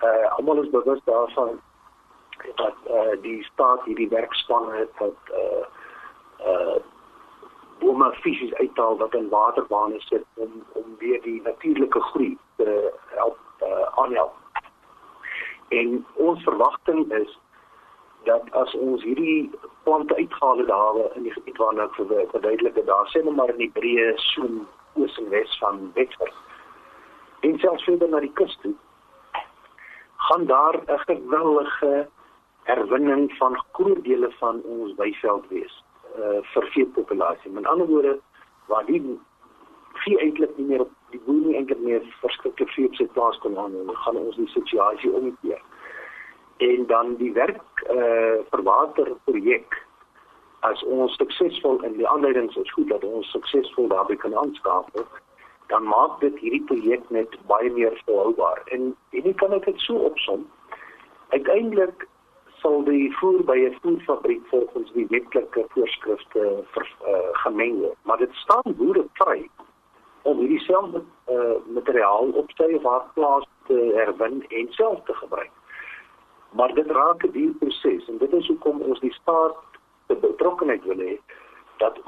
Uh 0.03 0.27
almal 0.37 0.63
is 0.63 0.69
bewus 0.69 1.01
daarvan 1.03 1.59
dat 2.55 2.77
uh 2.89 3.21
die 3.21 3.43
staat 3.43 3.83
hierdie 3.83 4.09
werkspanne 4.09 4.77
het 4.77 4.91
wat 5.03 5.19
uh 5.43 5.65
om 8.07 8.13
fisies 8.23 8.53
uithaal 8.53 8.97
wat 8.97 9.13
in 9.13 9.29
waterbane 9.29 9.99
sit 9.99 10.25
om 10.33 10.63
om 10.73 10.95
weer 10.97 11.21
die 11.21 11.41
natuurlike 11.41 12.01
groei 12.11 12.37
te 12.55 12.93
help 13.15 13.37
uh 13.61 13.85
aanhelp. 14.03 14.35
En 15.69 16.05
ons 16.13 16.43
verwagting 16.43 17.11
is 17.13 17.39
dat 18.23 18.51
as 18.51 18.73
ons 18.75 19.03
hierdie 19.03 19.51
plante 19.83 20.15
uitgehaal 20.15 20.57
het 20.57 20.67
daar 20.67 21.15
in 21.15 21.23
die 21.23 21.31
gebied 21.31 21.57
waarna 21.57 21.87
ek 21.87 21.95
verduidelik 22.33 22.75
het 22.75 22.85
daar 22.85 23.07
sê 23.13 23.23
maar 23.23 23.53
in 23.53 23.63
die 23.63 23.71
breë 23.79 24.11
soen 24.31 24.67
oos 24.99 25.17
en 25.21 25.29
wes 25.29 25.57
van 25.61 25.91
Bedford 25.95 26.35
en 27.47 27.59
selfs 27.63 27.87
verder 27.87 28.09
na 28.09 28.19
die 28.25 28.33
kus 28.39 28.57
toe 28.61 28.73
gaan 30.27 30.45
daar 30.45 30.75
'n 30.85 30.99
geweldige 31.05 32.07
herwinning 32.63 33.31
van 33.37 33.59
groot 33.71 34.03
dele 34.03 34.31
van 34.39 34.61
ons 34.63 34.95
weiveld 34.95 35.47
wees 35.49 35.83
vir 36.53 36.69
veepopulasie 36.73 37.51
met 37.51 37.65
ander 37.65 37.87
woorde 37.87 38.19
waar 38.67 38.85
die 38.85 39.01
vee 40.03 40.19
eintlik 40.19 40.57
nie 40.57 40.65
meer 40.71 40.85
op 40.85 40.93
die 41.13 41.21
boer 41.25 41.41
nie 41.45 41.57
eintlik 41.59 41.79
meer 41.79 42.05
verskriklik 42.21 42.71
vee 42.75 42.89
op 42.89 42.95
sy 42.99 43.07
plaas 43.17 43.37
kon 43.43 43.57
aan 43.57 43.75
en 43.81 43.91
gaan 44.03 44.19
ons 44.21 44.35
die 44.35 44.49
situasie 44.53 45.11
omkeer. 45.11 45.61
En 46.57 46.87
dan 46.89 47.15
die 47.21 47.33
werk 47.33 47.83
eh 47.85 47.97
uh, 47.97 48.39
verwater 48.49 49.13
projek 49.29 49.77
as 50.69 50.83
ons 50.83 51.15
suksesvol 51.21 51.83
in 51.83 51.97
die 51.97 52.07
aanleidings 52.07 52.55
is 52.55 52.73
goed 52.73 52.89
dat 52.89 53.03
ons 53.03 53.31
suksesvol 53.31 53.87
daarby 53.87 54.15
kan 54.15 54.37
aanskakel 54.37 55.05
dan 55.67 55.83
maak 55.83 56.19
dit 56.19 56.37
hierdie 56.39 56.63
projek 56.69 57.09
net 57.09 57.35
baie 57.47 57.71
meer 57.71 58.01
volhoubaar. 58.05 58.61
En 58.65 58.95
en 59.11 59.35
kan 59.35 59.53
ek 59.53 59.65
dit 59.65 59.79
so 59.79 59.95
opsom 60.09 60.47
uiteindelik 61.29 62.07
sal 62.67 62.83
die 62.83 63.07
voer 63.19 63.43
by 63.47 63.55
'n 63.63 63.77
voerfabriek 63.81 64.43
volgens 64.51 64.91
die 64.91 65.07
wetlike 65.09 65.65
voorskrifte 65.73 66.63
ver, 66.73 66.87
uh, 67.07 67.29
gemeng 67.43 67.79
word 67.79 67.97
maar 68.03 68.17
dit 68.17 68.33
staan 68.33 68.75
boere 68.79 69.05
vry 69.19 69.49
om 70.23 70.39
hierdie 70.43 70.59
selfde 70.59 71.01
uh, 71.31 71.55
materiaal 71.77 72.33
op 72.41 72.51
sy 72.59 72.67
of 72.79 72.83
haar 72.83 73.05
plaas 73.13 73.47
te 73.67 73.77
herwin 73.95 74.43
en 74.49 74.67
self 74.79 74.99
te 75.07 75.13
gebruik 75.13 75.53
maar 76.59 76.73
dit 76.73 76.91
raak 76.99 77.23
'n 77.23 77.31
duur 77.31 77.53
proses 77.63 78.09
en 78.09 78.17
dit 78.17 78.33
is 78.33 78.47
hoekom 78.47 78.81
ons 78.81 78.99
die 78.99 79.13
staat 79.13 79.79
te 80.07 80.15
betrokkenheid 80.15 80.83
wil 80.83 80.99
hê 81.07 81.15
dat 81.77 82.01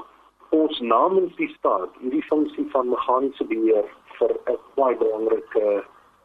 ons 0.50 0.80
namens 0.80 1.36
die 1.36 1.52
staat 1.56 1.96
hierdie 2.00 2.26
funksie 2.28 2.68
van 2.70 2.88
meganiese 2.88 3.44
beheer 3.44 3.88
vir 4.18 4.36
'n 4.46 4.58
baie 4.74 4.96
belangrike 4.96 5.84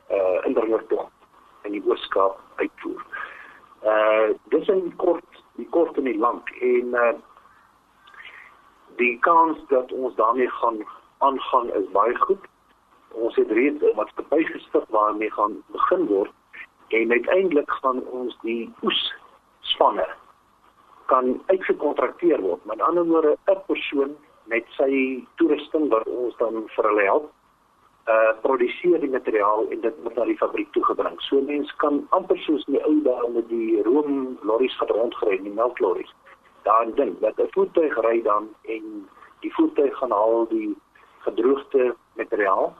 uh 0.09 0.39
indringertog 0.45 1.07
in 1.63 1.71
die 1.71 1.83
Ooskaap 1.85 2.37
uitvoer. 2.55 3.01
Uh 3.85 4.33
dis 4.49 4.67
in 4.67 4.95
kort 4.97 5.41
die 5.55 5.67
kort 5.69 5.97
en 5.97 6.07
die 6.09 6.17
lank 6.17 6.49
en 6.61 6.93
uh 6.93 7.13
die 8.97 9.19
kans 9.19 9.59
dat 9.69 9.91
ons 9.91 10.15
daarmee 10.15 10.49
gaan 10.49 10.79
aangaan 11.17 11.69
is 11.79 11.87
baie 11.91 12.15
goed. 12.15 12.43
Ons 13.11 13.35
het 13.35 13.51
reeds 13.51 13.83
'n 13.83 13.95
maatskappy 13.95 14.43
gestig 14.43 14.85
waarmee 14.89 15.31
gaan 15.31 15.63
begin 15.67 16.05
word 16.07 16.33
en 16.87 17.11
uiteindelik 17.11 17.71
gaan 17.81 18.01
ons 18.07 18.37
die 18.41 18.73
oes 18.83 19.13
spanne 19.61 20.07
kan 21.05 21.41
uitgekontrakteer 21.45 22.41
word. 22.41 22.65
Met 22.65 22.81
ander 22.81 23.05
woorde, 23.05 23.37
'n 23.45 23.61
persoon 23.67 24.15
met 24.43 24.65
sy 24.77 25.23
toerusting 25.35 25.89
wat 25.89 26.07
ons 26.07 26.37
dan 26.37 26.63
vir 26.75 26.85
hulle 26.85 27.03
help, 27.03 27.31
uh 28.13 28.33
produseer 28.41 28.99
die 29.01 29.09
materiaal 29.09 29.65
en 29.73 29.81
dit 29.81 29.95
word 30.03 30.15
na 30.15 30.25
die 30.29 30.37
fabriek 30.37 30.71
toe 30.71 30.83
gebring. 30.85 31.17
So 31.25 31.41
mense 31.41 31.73
kan 31.81 32.03
amper 32.17 32.37
soos 32.45 32.65
in 32.67 32.77
die 32.77 32.83
ou 32.85 32.95
dae 33.07 33.29
met 33.33 33.49
die 33.49 33.81
room 33.87 34.37
lorries 34.41 34.77
wat 34.79 34.93
rondgery, 34.93 35.39
die 35.41 35.53
melklorries. 35.59 36.13
Daar 36.63 36.91
ding 36.95 37.15
dat 37.19 37.39
'n 37.39 37.53
voertuig 37.57 37.97
ry 38.07 38.21
dan 38.21 38.49
en 38.75 39.09
die 39.41 39.53
voertuig 39.53 39.97
gaan 39.97 40.11
haal 40.11 40.47
die 40.47 40.75
gedroogde 41.25 41.95
materiaal 42.13 42.73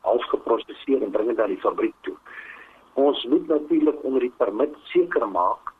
afgeproseseer 0.00 1.02
en 1.02 1.10
bring 1.10 1.28
dit 1.28 1.36
na 1.36 1.46
die 1.46 1.60
fabriek 1.60 1.94
toe 2.00 2.16
ons 2.92 3.24
moet 3.24 3.46
natuurlik 3.46 4.04
onder 4.04 4.20
die 4.20 4.34
permit 4.36 4.74
seker 4.92 5.28
maak 5.28 5.72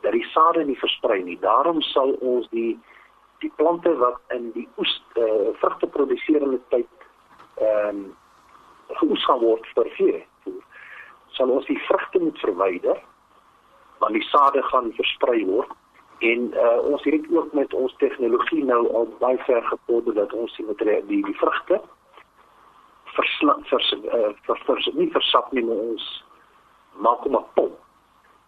dat 0.00 0.12
die 0.12 0.26
sade 0.32 0.64
nie 0.64 0.78
versprei 0.78 1.22
nie. 1.22 1.38
Daarom 1.40 1.80
sal 1.80 2.12
ons 2.20 2.48
die 2.50 2.78
die 3.42 3.52
plante 3.56 3.90
wat 4.00 4.20
in 4.32 4.50
die 4.54 4.68
oes 4.80 4.92
uh, 5.20 5.52
vrugte 5.60 5.86
produseerende 5.86 6.60
tyd 6.68 7.08
ehm 7.60 7.88
um, 7.88 8.04
geoes 9.00 9.24
gaan 9.24 9.40
word 9.40 9.66
vir 9.74 9.90
vee. 9.98 10.20
Sal 11.36 11.50
ons 11.50 11.66
die 11.66 11.78
vrugte 11.88 12.18
moet 12.18 12.38
verwyder 12.38 13.00
want 14.02 14.12
die 14.12 14.26
sade 14.28 14.62
gaan 14.62 14.92
versprei 14.96 15.44
word 15.46 15.70
en 16.18 16.50
uh, 16.54 16.78
ons 16.90 17.04
het 17.04 17.26
ook 17.30 17.52
met 17.52 17.74
ons 17.74 17.94
tegnologie 17.98 18.64
nou 18.64 18.82
al 18.94 19.08
baie 19.20 19.38
ver 19.46 19.62
gevorder 19.62 20.14
dat 20.14 20.32
ons 20.32 20.56
die 20.56 20.66
materiaal 20.66 21.06
die, 21.06 21.22
die 21.24 21.38
vrugte 21.38 21.80
verslap 23.14 23.66
vers, 23.70 23.94
uh, 24.02 24.30
vers, 24.46 24.62
vers, 24.66 24.90
nie 24.94 25.10
versap 25.14 25.52
nie 25.52 25.64
maar 25.64 25.82
ons 25.94 26.06
maak 27.06 27.26
hom 27.26 27.38
'n 27.38 27.46
pom 27.54 27.72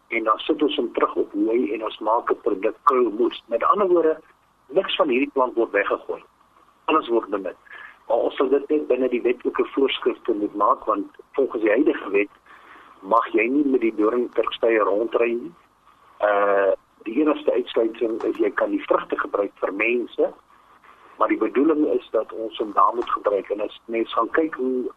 en 0.09 0.25
dan 0.25 0.39
sit 0.39 0.63
ons 0.63 0.77
hom 0.77 0.93
terug 0.93 1.15
op 1.15 1.33
hooi 1.33 1.73
en 1.75 1.85
ons 1.85 1.99
maak 1.99 2.31
'n 2.31 2.41
produk 2.43 2.77
krulmoes. 2.83 3.43
Met 3.47 3.65
ander 3.65 3.89
woorde, 3.89 4.21
niks 4.67 4.97
van 4.97 5.09
hierdie 5.09 5.31
plant 5.33 5.55
word 5.55 5.71
weggegooi. 5.71 6.23
Alles 6.85 7.09
word 7.09 7.29
benut. 7.29 7.57
Maar 8.09 8.17
ons 8.29 8.37
sal 8.39 8.49
dit 8.49 8.69
net 8.71 8.87
binne 8.87 9.09
die 9.11 9.23
wetlike 9.23 9.65
voorskrifte 9.75 10.35
moet 10.35 10.55
maak 10.55 10.85
want 10.87 11.23
volgens 11.39 11.63
die 11.63 11.71
huidige 11.71 12.11
wet 12.11 12.35
mag 13.01 13.27
jy 13.35 13.47
nie 13.51 13.65
met 13.67 13.83
die 13.83 13.95
doringterstye 13.95 14.83
rondry 14.89 15.33
nie. 15.35 15.55
Uh 16.25 16.75
die 17.07 17.21
enigste 17.23 17.53
uitsluiting 17.55 18.17
is 18.27 18.39
jy 18.43 18.49
kan 18.59 18.73
die 18.75 18.83
vrugte 18.83 19.15
gebruik 19.19 19.53
vir 19.63 19.73
mense. 19.79 20.31
Maar 21.19 21.29
die 21.31 21.39
bedoeling 21.39 21.85
is 21.93 22.09
dat 22.11 22.33
ons 22.33 22.59
hom 22.59 22.73
daar 22.75 22.95
moet 22.95 23.11
gebruik 23.11 23.51
en 23.55 23.63
as 23.63 23.77
mense 23.85 24.15
gaan 24.15 24.31
kyk 24.35 24.59
hoe 24.59 24.91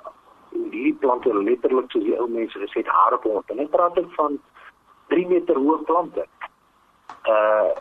hierdie 0.54 0.96
plante 1.04 1.34
letterlik 1.34 1.92
soos 1.94 2.08
die 2.08 2.18
ou 2.18 2.26
mense 2.28 2.58
gesê 2.58 2.82
het 2.82 2.90
hare 2.90 3.20
op. 3.22 3.54
En 3.54 3.62
ek 3.62 3.70
praat 3.76 4.00
ek 4.02 4.10
van 4.18 4.40
3 5.14 5.28
meter 5.30 5.62
hoë 5.62 5.86
plante. 5.86 6.26
Uh 7.30 7.78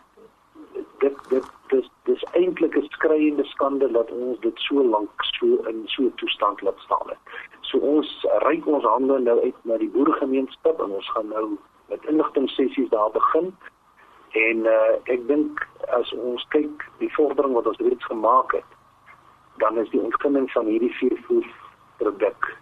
dit 0.99 1.17
dit 1.29 1.47
dis 1.69 1.91
dis 2.05 2.25
eintlik 2.33 2.77
'n 2.77 2.89
skreiende 2.91 3.45
skande 3.45 3.91
dat 3.93 4.11
ons 4.11 4.41
dit 4.41 4.59
so 4.61 4.85
lank 4.85 5.25
so 5.39 5.47
in 5.71 5.83
so 5.87 6.03
'n 6.03 6.15
toestand 6.15 6.61
laat 6.61 6.79
staan 6.79 7.09
het. 7.09 7.19
So 7.61 7.79
ons 7.79 8.27
reik 8.39 8.67
ons 8.67 8.85
hande 8.85 9.19
nou 9.19 9.41
uit 9.43 9.65
na 9.65 9.77
die 9.77 9.91
boeregemeenskap 9.91 10.81
en 10.81 10.91
ons 10.91 11.11
gaan 11.11 11.29
nou 11.29 11.59
met 11.89 12.05
inligting 12.05 12.51
sessies 12.51 12.89
daar 12.89 13.11
begin. 13.11 13.57
En 14.31 14.57
uh 14.57 14.95
ek 15.05 15.27
dink 15.29 15.69
as 15.89 16.13
ons 16.13 16.47
kyk 16.49 16.91
die 16.99 17.13
vordering 17.15 17.55
wat 17.55 17.67
ons 17.67 17.79
reeds 17.79 18.05
gemaak 18.05 18.53
het, 18.53 18.71
dan 19.57 19.79
is 19.79 19.91
die 19.91 20.01
ontginning 20.01 20.51
van 20.53 20.67
hierdie 20.67 20.95
vier 20.95 21.19
voer 21.27 21.47
produk 21.97 22.57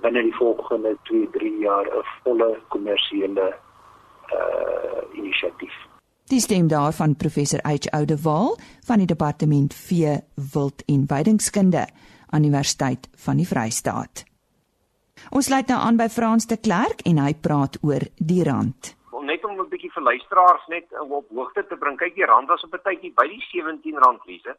binne 0.00 0.22
die 0.22 0.34
volgende 0.34 0.96
2, 1.02 1.30
3 1.30 1.58
jaar 1.58 1.86
'n 1.86 2.04
volle 2.22 2.58
kommersiële 2.68 3.54
uh 4.32 5.02
inisiatief. 5.12 5.95
Die 6.26 6.40
stem 6.40 6.68
daarvan 6.68 7.16
professor 7.16 7.60
H 7.62 7.86
Oudewaal 7.94 8.56
van 8.86 8.98
die 8.98 9.06
departement 9.06 9.74
vee, 9.74 10.16
wild 10.52 10.82
en 10.86 11.04
weidingskunde 11.06 11.86
aan 12.26 12.44
Universiteit 12.44 13.08
van 13.14 13.36
die 13.36 13.46
Vrystaat. 13.46 14.24
Ons 15.30 15.46
sluit 15.46 15.70
nou 15.70 15.78
aan 15.78 15.96
by 15.96 16.08
Frans 16.08 16.46
de 16.50 16.58
Klerk 16.58 17.06
en 17.06 17.22
hy 17.22 17.32
praat 17.34 17.78
oor 17.82 18.02
die 18.18 18.42
rand 18.42 18.96
net 19.26 19.44
om 19.44 19.60
'n 19.60 19.68
bietjie 19.68 19.92
vir 19.92 20.02
luisteraars 20.02 20.66
net 20.66 20.86
op 20.98 21.28
hoogte 21.28 21.66
te 21.66 21.76
bring. 21.76 21.96
Kyk, 21.98 22.14
die 22.14 22.30
rand 22.32 22.48
was 22.48 22.64
op 22.64 22.74
'n 22.74 22.82
tydjie 22.88 23.12
by 23.14 23.26
die 23.28 23.42
R17 23.42 24.26
lise 24.26 24.56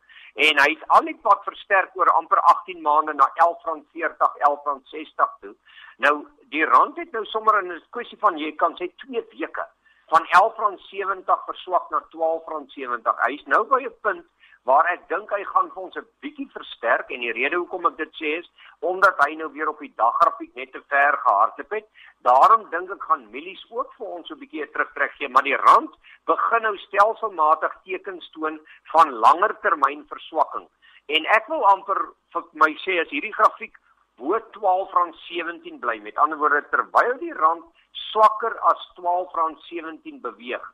en 0.47 0.59
hy 0.63 0.69
het 0.73 0.83
al 0.87 1.03
net 1.03 1.19
wat 1.21 1.43
versterk 1.43 1.91
oor 1.95 2.11
amper 2.19 2.39
18 2.39 2.81
maande 2.81 3.13
na 3.13 3.27
R11.40, 3.45 4.33
R11.60 4.49 5.31
toe. 5.41 5.55
Nou 5.97 6.27
die 6.49 6.65
rand 6.65 6.97
het 6.97 7.11
nou 7.11 7.25
sommer 7.25 7.63
in 7.63 7.71
'n 7.71 7.81
kwessie 7.89 8.17
van 8.17 8.37
jy 8.37 8.51
kan 8.55 8.73
sê 8.75 8.91
2 8.95 9.25
weke 9.31 9.65
van 10.11 10.25
R11.70 10.39 11.45
verswak 11.45 11.89
na 11.91 12.01
R12.70. 12.07 13.23
Hy 13.25 13.33
is 13.35 13.45
nou 13.45 13.63
by 13.67 13.81
'n 13.83 13.95
punt 14.01 14.25
waar 14.67 14.87
ek 14.91 15.07
dink 15.07 15.31
hy 15.31 15.43
gaan 15.47 15.69
vir 15.73 15.83
ons 15.83 15.95
'n 15.95 16.07
bietjie 16.23 16.47
versterk 16.51 17.11
en 17.11 17.21
die 17.23 17.31
rede 17.31 17.55
hoekom 17.55 17.85
ek 17.87 17.97
dit 17.97 18.13
sê 18.19 18.31
is 18.39 18.49
omdat 18.79 19.15
hy 19.25 19.35
nou 19.35 19.49
weer 19.51 19.69
op 19.69 19.79
die 19.79 19.93
daggrafiek 19.95 20.55
net 20.55 20.71
te 20.71 20.81
ver 20.89 21.17
gehardloop 21.17 21.71
het. 21.71 21.87
Daarom 22.27 22.69
dink 22.69 22.91
ek 22.91 23.03
gaan 23.03 23.31
mielies 23.31 23.63
ook 23.69 23.93
vir 23.97 24.07
ons 24.07 24.29
'n 24.31 24.39
bietjie 24.39 24.71
terugtrek 24.71 25.11
gee, 25.17 25.29
maar 25.29 25.43
die 25.43 25.55
rand 25.55 25.93
begin 26.25 26.61
nou 26.61 26.77
stelselmatig 26.77 27.73
tekens 27.83 28.29
toon 28.31 28.59
van 28.91 29.11
langer 29.11 29.55
termyn 29.61 30.05
verswakking. 30.07 30.67
En 31.07 31.25
ek 31.25 31.47
wil 31.47 31.63
amper 31.65 31.99
vir 32.33 32.43
my 32.53 32.71
sê 32.83 32.99
as 33.01 33.09
hierdie 33.09 33.33
grafiek 33.33 33.75
bo 34.17 34.33
R12.17 34.37 35.79
bly, 35.79 35.99
met 36.01 36.17
ander 36.17 36.39
woorde 36.41 36.63
terwyl 36.71 37.15
die 37.21 37.33
rand 37.33 37.63
swakker 38.11 38.55
as 38.71 38.83
R12.17 38.97 40.21
beweeg, 40.25 40.65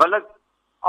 wil 0.00 0.18
ek 0.20 0.28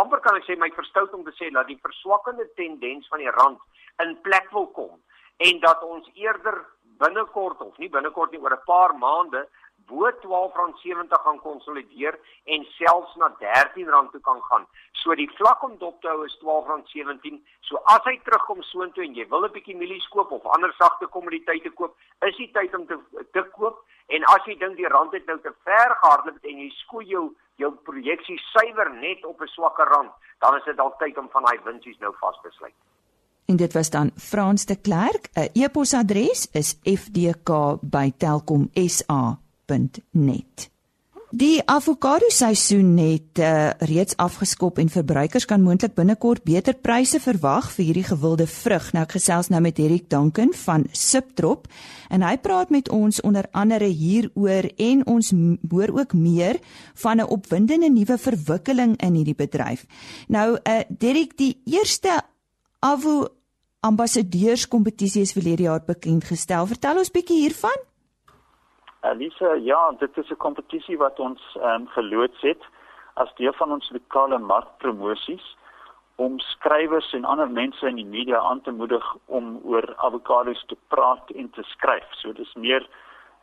amper 0.02 0.22
kan 0.26 0.38
ek 0.40 0.48
sê 0.48 0.58
my 0.60 0.70
verstout 0.76 1.14
om 1.14 1.24
te 1.24 1.34
sê 1.38 1.52
dat 1.54 1.70
die 1.70 1.80
verswakkende 1.82 2.48
tendens 2.60 3.08
van 3.12 3.24
die 3.24 3.34
rand 3.40 3.60
in 4.04 4.16
plek 4.26 4.50
wil 4.52 4.68
kom 4.78 4.96
en 5.48 5.60
dat 5.64 5.84
ons 5.86 6.08
eerder 6.14 6.64
binnekort 7.02 7.62
of 7.66 7.78
nie 7.82 7.90
binnekort 7.94 8.32
nie 8.32 8.42
oor 8.42 8.56
'n 8.58 8.66
paar 8.66 8.94
maande 8.98 9.48
bo 9.88 10.10
R12.70 10.10 11.24
gaan 11.26 11.40
konsolideer 11.40 12.20
en 12.46 12.66
selfs 12.78 13.16
na 13.16 13.30
R13 13.40 14.12
toe 14.12 14.22
kan 14.22 14.42
gaan. 14.50 14.66
So 15.02 15.16
die 15.16 15.30
vlak 15.38 15.64
om 15.64 15.78
dop 15.78 16.02
te 16.02 16.08
hou 16.08 16.24
is 16.26 16.38
R12.17. 16.42 17.40
So 17.68 17.82
as 17.96 18.04
hy 18.08 18.18
terugkom 18.24 18.62
soontoe 18.70 19.04
en 19.06 19.16
jy 19.16 19.28
wil 19.30 19.46
'n 19.46 19.52
bietjie 19.52 19.76
mielies 19.76 20.08
koop 20.08 20.32
of 20.32 20.46
ander 20.46 20.74
sagte 20.78 21.08
kommoditeite 21.08 21.70
koop, 21.70 21.96
is 22.22 22.38
die 22.38 22.52
tyd 22.52 22.76
om 22.76 22.86
te 22.88 23.00
te 23.32 23.44
koop. 23.58 23.84
En 24.08 24.24
as 24.24 24.46
jy 24.46 24.58
dink 24.58 24.76
die 24.78 24.88
rand 24.88 25.14
het 25.14 25.26
nou 25.26 25.40
te 25.40 25.54
ver 25.64 25.96
gehardloop 26.02 26.44
en 26.44 26.58
jy 26.58 26.70
skoei 26.70 27.06
jou 27.06 27.36
jou 27.58 27.72
projeksie 27.86 28.40
suiwer 28.52 28.90
net 28.94 29.26
op 29.26 29.42
'n 29.42 29.48
swakker 29.48 29.88
rand, 29.88 30.12
dan 30.40 30.56
is 30.56 30.64
dit 30.64 30.78
dalk 30.78 31.00
tyd 31.00 31.18
om 31.18 31.30
van 31.30 31.44
daai 31.44 31.60
winsies 31.64 32.00
nou 32.00 32.14
vas 32.20 32.40
te 32.42 32.50
sluit. 32.52 32.74
En 33.46 33.56
dit 33.56 33.74
was 33.74 33.90
dan 33.90 34.12
Frans 34.16 34.66
de 34.66 34.76
Klerk. 34.82 35.30
'n 35.34 35.50
E-posadres 35.54 36.48
is 36.52 36.80
fdk@telkomsa.net. 39.74 40.70
Die 41.34 41.64
avokado 41.66 42.28
seisoen 42.30 42.92
het 43.02 43.40
uh, 43.42 43.70
reeds 43.90 44.14
afgeskop 44.22 44.78
en 44.78 44.90
verbruikers 44.90 45.48
kan 45.50 45.64
moontlik 45.66 45.96
binnekort 45.98 46.44
beter 46.46 46.76
pryse 46.78 47.18
verwag 47.20 47.72
vir 47.74 47.88
hierdie 47.88 48.06
gewilde 48.06 48.46
vrug. 48.46 48.92
Nou 48.94 49.02
ek 49.02 49.16
gesels 49.16 49.50
nou 49.50 49.62
met 49.66 49.80
Erik 49.82 50.12
Duncan 50.14 50.54
van 50.54 50.86
Subtrop 50.92 51.66
en 52.14 52.22
hy 52.22 52.36
praat 52.38 52.70
met 52.70 52.92
ons 52.94 53.22
onder 53.26 53.50
andere 53.52 53.90
hieroor 53.90 54.70
en 54.78 55.02
ons 55.10 55.32
hoor 55.72 55.96
ook 56.04 56.14
meer 56.14 56.60
van 57.02 57.18
'n 57.18 57.26
opwindende 57.26 57.90
nuwe 57.90 58.18
verwikkeling 58.18 58.94
in 59.02 59.14
hierdie 59.16 59.36
bedryf. 59.36 59.88
Nou 60.28 60.60
uh 60.62 60.82
Derek, 60.90 61.38
die 61.38 61.58
eerste 61.66 62.22
Avo 62.80 63.28
ambassadeurskompetisie 63.80 65.22
is 65.22 65.34
verlede 65.34 65.64
jaar 65.64 65.82
bekend 65.86 66.24
gestel. 66.24 66.68
Vertel 66.68 66.98
ons 66.98 67.12
bietjie 67.12 67.42
hiervan. 67.42 67.80
Elise, 69.04 69.60
ja, 69.64 69.92
dit 70.00 70.18
is 70.18 70.30
'n 70.30 70.38
kompetisie 70.38 70.98
wat 70.98 71.20
ons 71.20 71.42
ehm 71.56 71.82
um, 71.82 71.88
geloods 71.88 72.42
het 72.42 72.64
as 73.14 73.36
deel 73.36 73.54
van 73.54 73.72
ons 73.72 73.90
lokale 73.92 74.38
markpromosies 74.38 75.58
om 76.16 76.40
skrywers 76.40 77.14
en 77.14 77.26
ander 77.26 77.50
mense 77.50 77.88
in 77.88 77.96
die 77.96 78.06
media 78.06 78.40
aan 78.40 78.62
te 78.62 78.72
moedig 78.72 79.16
om 79.26 79.60
oor 79.64 79.94
avokados 79.96 80.64
te 80.68 80.78
praat 80.88 81.30
en 81.30 81.50
te 81.50 81.64
skryf. 81.64 82.08
So 82.12 82.34
dis 82.34 82.54
meer 82.54 82.82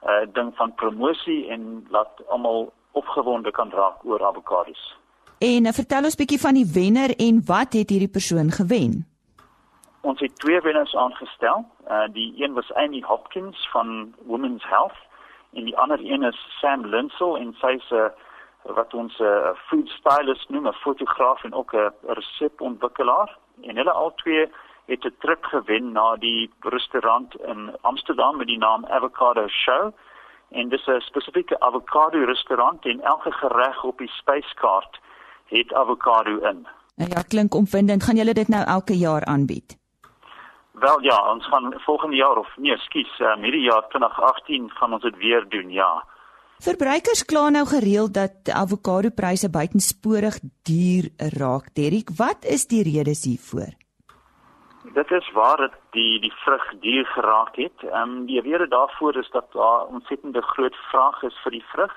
'n 0.03 0.09
uh, 0.09 0.33
ding 0.33 0.57
van 0.57 0.75
promosie 0.75 1.49
en 1.49 1.87
laat 1.91 2.29
almal 2.29 2.73
opgewonde 2.91 3.51
kan 3.51 3.71
raak 3.71 4.05
oor 4.05 4.25
avokados. 4.25 4.97
En 5.39 5.67
uh, 5.67 5.73
vertel 5.73 6.05
ons 6.05 6.17
bietjie 6.17 6.41
van 6.41 6.55
die 6.55 6.71
wenner 6.75 7.11
en 7.17 7.43
wat 7.45 7.73
het 7.73 7.91
hierdie 7.91 8.15
persoon 8.19 8.51
gewen? 8.51 9.07
Ons 10.01 10.21
het 10.21 10.39
twee 10.39 10.61
wenners 10.61 10.97
aangestel. 10.97 11.65
Uh 11.89 12.09
die 12.13 12.35
een 12.43 12.53
was 12.53 12.73
Amy 12.73 13.01
Hopkins 13.01 13.69
van 13.73 14.15
Women's 14.25 14.65
Health 14.65 15.09
en 15.53 15.65
die 15.65 15.77
ander 15.77 16.01
een 16.03 16.23
is 16.23 16.47
Sam 16.61 16.87
Linsel 16.87 17.37
en 17.37 17.55
sy's 17.61 17.91
'n 17.91 17.95
uh, 17.95 18.09
wat 18.63 18.95
ons 18.95 19.19
'n 19.19 19.25
uh, 19.25 19.55
food 19.69 19.89
stylist 19.89 20.49
noem, 20.49 20.67
'n 20.69 20.73
fotograaf 20.73 21.45
en 21.45 21.55
ook 21.55 21.73
'n 21.73 21.93
resepontwikkelaar. 22.07 23.39
En 23.63 23.77
hulle 23.77 23.93
al 23.93 24.15
twee 24.15 24.51
het 24.87 25.05
'n 25.05 25.15
trip 25.19 25.45
gewen 25.45 25.93
na 25.93 26.17
die 26.17 26.51
restaurant 26.61 27.35
in 27.41 27.77
Amsterdam 27.81 28.37
met 28.37 28.47
die 28.47 28.59
naam 28.59 28.87
Avocado 28.87 29.49
Show. 29.49 29.93
En 30.51 30.69
dis 30.69 30.87
'n 30.87 31.01
spesifieke 31.01 31.61
avocado 31.61 32.25
restaurant 32.25 32.85
en 32.85 33.01
elke 33.01 33.33
gereg 33.33 33.85
op 33.85 33.99
die 33.99 34.09
spyskaart 34.09 35.01
het 35.47 35.75
avocado 35.75 36.37
in. 36.37 36.67
Ja, 36.95 37.23
klink 37.29 37.55
opwindend. 37.55 38.03
Gaan 38.03 38.17
julle 38.17 38.33
dit 38.33 38.49
nou 38.49 38.65
elke 38.65 38.99
jaar 38.99 39.25
aanbied? 39.25 39.80
Wel 40.81 41.03
ja, 41.03 41.33
ons 41.33 41.47
gaan 41.47 41.75
volgende 41.77 42.17
jaar 42.17 42.37
of 42.37 42.49
nee, 42.57 42.77
skus, 42.79 43.19
uh, 43.19 43.35
hierdie 43.43 43.67
jaar 43.67 43.85
2018 43.89 44.71
gaan 44.71 44.93
ons 44.93 45.03
dit 45.03 45.17
weer 45.17 45.45
doen, 45.49 45.71
ja. 45.71 45.91
Verbruikers 46.61 47.25
kla 47.25 47.49
nou 47.49 47.67
gereeld 47.69 48.15
dat 48.15 48.49
avokadopryse 48.53 49.51
buitensporig 49.51 50.39
duur 50.69 51.09
raak. 51.41 51.71
Derrick, 51.75 52.13
wat 52.17 52.45
is 52.45 52.67
die 52.67 52.83
redes 52.85 53.25
hiervoor? 53.25 53.73
Dit 54.95 55.11
is 55.11 55.31
waar 55.33 55.57
dat 55.57 55.77
die 55.97 56.21
die 56.21 56.33
vrug 56.45 56.65
duur 56.81 57.07
geraak 57.07 57.57
het. 57.57 57.85
Ehm 57.85 58.03
um, 58.03 58.27
die 58.27 58.41
rede 58.41 58.69
daarvoor 58.69 59.17
is 59.17 59.31
dat 59.31 59.53
daar 59.53 59.87
ontsettende 59.87 60.43
groot 60.43 60.77
vraag 60.91 61.23
is 61.23 61.41
vir 61.43 61.53
die 61.59 61.65
vrug 61.73 61.95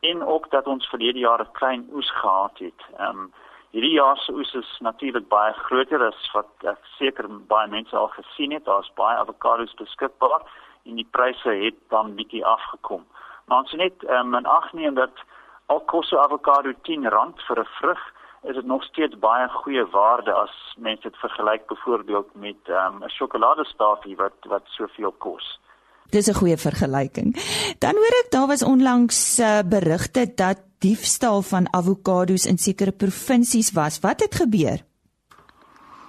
en 0.00 0.22
ook 0.22 0.50
dat 0.50 0.66
ons 0.66 0.88
verlede 0.88 1.18
jaar 1.18 1.40
'n 1.40 1.52
klein 1.52 1.88
oes 1.92 2.10
gehad 2.20 2.58
het. 2.58 2.80
Ehm 2.96 3.18
um, 3.18 3.32
Hierdie 3.70 3.96
jaar 3.96 4.16
se 4.16 4.32
oes 4.32 4.54
is 4.54 4.78
natuurlik 4.80 5.28
baie 5.28 5.52
groter 5.52 6.02
as 6.06 6.30
wat 6.32 6.48
ek 6.72 6.84
seker 6.98 7.28
baie 7.50 7.68
mense 7.68 7.96
al 7.96 8.08
gesien 8.14 8.52
het. 8.52 8.64
Daar's 8.64 8.92
baie 8.94 9.16
avokados 9.18 9.74
beskikbaar 9.74 10.42
en 10.86 10.94
die 11.00 11.08
pryse 11.10 11.50
het 11.64 11.78
dan 11.88 12.14
bietjie 12.14 12.44
afgekom. 12.46 13.06
Maar 13.46 13.58
ons 13.58 13.72
net 13.72 14.06
um, 14.10 14.34
in 14.34 14.46
ag 14.46 14.72
neem 14.72 14.94
dat 14.94 15.24
al 15.66 15.80
kos 15.80 16.12
'n 16.12 16.22
avokado 16.22 16.70
R10 16.70 17.10
vir 17.46 17.60
'n 17.60 17.68
vrug, 17.78 18.02
is 18.42 18.54
dit 18.54 18.66
nog 18.66 18.84
steeds 18.84 19.18
baie 19.18 19.48
goeie 19.48 19.84
waarde 19.90 20.32
as 20.32 20.74
mense 20.78 21.02
dit 21.02 21.16
vergelyk 21.16 21.66
byvoorbeeld 21.66 22.34
met 22.34 22.62
ehm, 22.64 22.96
'n 22.98 23.02
um, 23.02 23.08
sjokoladestafie 23.08 24.16
wat 24.16 24.38
wat 24.42 24.62
soveel 24.66 25.12
kos. 25.12 25.60
Dis 26.10 26.28
'n 26.28 26.38
goeie 26.38 26.56
vergelyking. 26.56 27.34
Dan 27.78 27.94
hoor 27.94 28.14
ek 28.22 28.30
daar 28.30 28.46
was 28.46 28.62
onlangs 28.62 29.38
uh, 29.38 29.60
berigte 29.66 30.34
dat 30.34 30.58
diefstal 30.78 31.42
van 31.42 31.66
avokados 31.70 32.46
in 32.46 32.58
sekere 32.58 32.92
provinsies 32.92 33.72
was. 33.72 34.00
Wat 34.00 34.20
het 34.20 34.34
gebeur? 34.34 34.78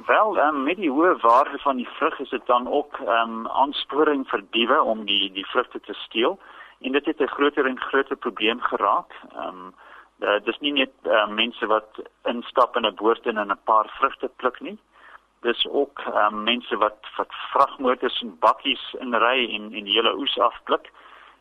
Wel, 0.05 0.38
um, 0.38 0.63
met 0.63 0.77
die 0.77 0.91
hoë 0.91 1.17
waarde 1.21 1.57
van 1.57 1.75
die 1.75 1.89
vrug 1.97 2.19
is 2.19 2.29
dit 2.29 2.45
dan 2.45 2.67
ook 2.67 2.99
'n 2.99 3.07
um, 3.07 3.47
aansporing 3.47 4.27
vir 4.29 4.43
diewe 4.51 4.81
om 4.81 5.05
die 5.05 5.31
die 5.31 5.45
vrugte 5.45 5.79
te 5.79 5.93
steel 5.93 6.39
en 6.81 6.91
dit 6.91 7.05
het 7.05 7.19
'n 7.21 7.36
groter 7.36 7.65
en 7.65 7.79
groter 7.79 8.15
probleem 8.15 8.60
geraak. 8.62 9.12
Ehm 9.36 9.47
um, 9.47 9.73
uh, 10.19 10.39
dis 10.43 10.60
nie 10.60 10.71
net 10.71 10.93
uh, 11.03 11.27
mense 11.27 11.65
wat 11.65 11.89
instap 12.23 12.75
in 12.75 12.86
'n 12.86 12.95
boord 12.95 13.25
en 13.25 13.39
'n 13.39 13.60
paar 13.63 13.88
vrugte 13.99 14.29
pluk 14.38 14.60
nie 14.60 14.79
dis 15.41 15.67
ook 15.69 16.02
um, 16.06 16.43
mense 16.43 16.78
wat 16.78 16.97
wat 17.17 17.34
vragmotors 17.52 18.21
en 18.21 18.38
bakkies 18.39 18.95
inry 19.00 19.50
en 19.56 19.73
en 19.73 19.84
die 19.84 19.93
hele 19.93 20.15
oes 20.17 20.38
afblik. 20.39 20.91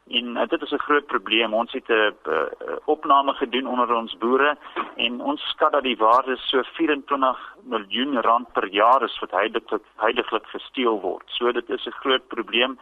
En 0.06 0.36
uh, 0.36 0.46
dit 0.48 0.62
is 0.62 0.70
'n 0.70 0.86
groot 0.88 1.06
probleem. 1.06 1.54
Ons 1.54 1.72
het 1.72 1.88
'n 1.88 1.92
uh, 1.92 2.10
uh, 2.32 2.76
opname 2.84 3.32
gedoen 3.32 3.66
onder 3.66 3.94
ons 3.94 4.18
boere 4.18 4.56
en 4.96 5.20
ons 5.20 5.48
skat 5.48 5.72
dat 5.72 5.82
die 5.82 5.96
waarde 5.96 6.36
so 6.36 6.62
24 6.62 7.54
miljoen 7.62 8.20
rand 8.22 8.52
per 8.52 8.68
jaar 8.68 9.02
is 9.02 9.18
wat 9.18 9.30
heiliglik 9.30 9.82
heiliglik 9.96 10.46
gesteel 10.46 11.00
word. 11.00 11.24
So 11.26 11.52
dit 11.52 11.70
is 11.70 11.86
'n 11.86 12.00
groot 12.02 12.26
probleem 12.28 12.78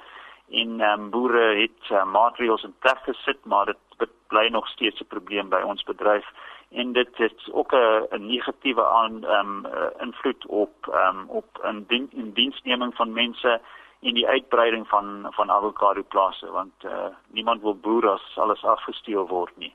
en 0.50 0.80
um, 0.80 1.10
boere 1.10 1.56
het 1.60 1.90
uh, 1.90 2.04
maatreëls 2.04 2.62
in 2.62 2.74
plek 2.78 2.98
gesit, 2.98 3.44
maar 3.44 3.66
dit 3.66 4.10
bly 4.28 4.48
nog 4.48 4.68
steeds 4.68 5.00
'n 5.00 5.12
probleem 5.14 5.48
by 5.48 5.62
ons 5.62 5.82
bedryf 5.82 6.26
en 6.74 6.92
dit 6.92 7.08
het 7.16 7.40
ook 7.52 7.72
'n 7.72 8.26
negatiewe 8.26 8.84
aan 8.86 9.24
ehm 9.24 9.64
um, 9.64 9.66
invloed 9.98 10.46
op 10.46 10.74
ehm 10.90 11.18
um, 11.18 11.28
op 11.28 11.48
'n 11.62 11.84
dien, 11.88 12.08
in 12.12 12.32
diensneming 12.32 12.94
van 12.94 13.12
mense 13.12 13.60
en 14.00 14.14
die 14.14 14.28
uitbreiding 14.28 14.88
van 14.88 15.26
van 15.30 15.50
avokado 15.50 16.02
plase 16.08 16.50
want 16.50 16.72
uh, 16.84 16.90
niemand 17.30 17.62
wil 17.62 17.76
boer 17.76 18.08
as 18.08 18.38
alles 18.38 18.64
afgesteel 18.64 19.26
word 19.26 19.56
nie. 19.56 19.74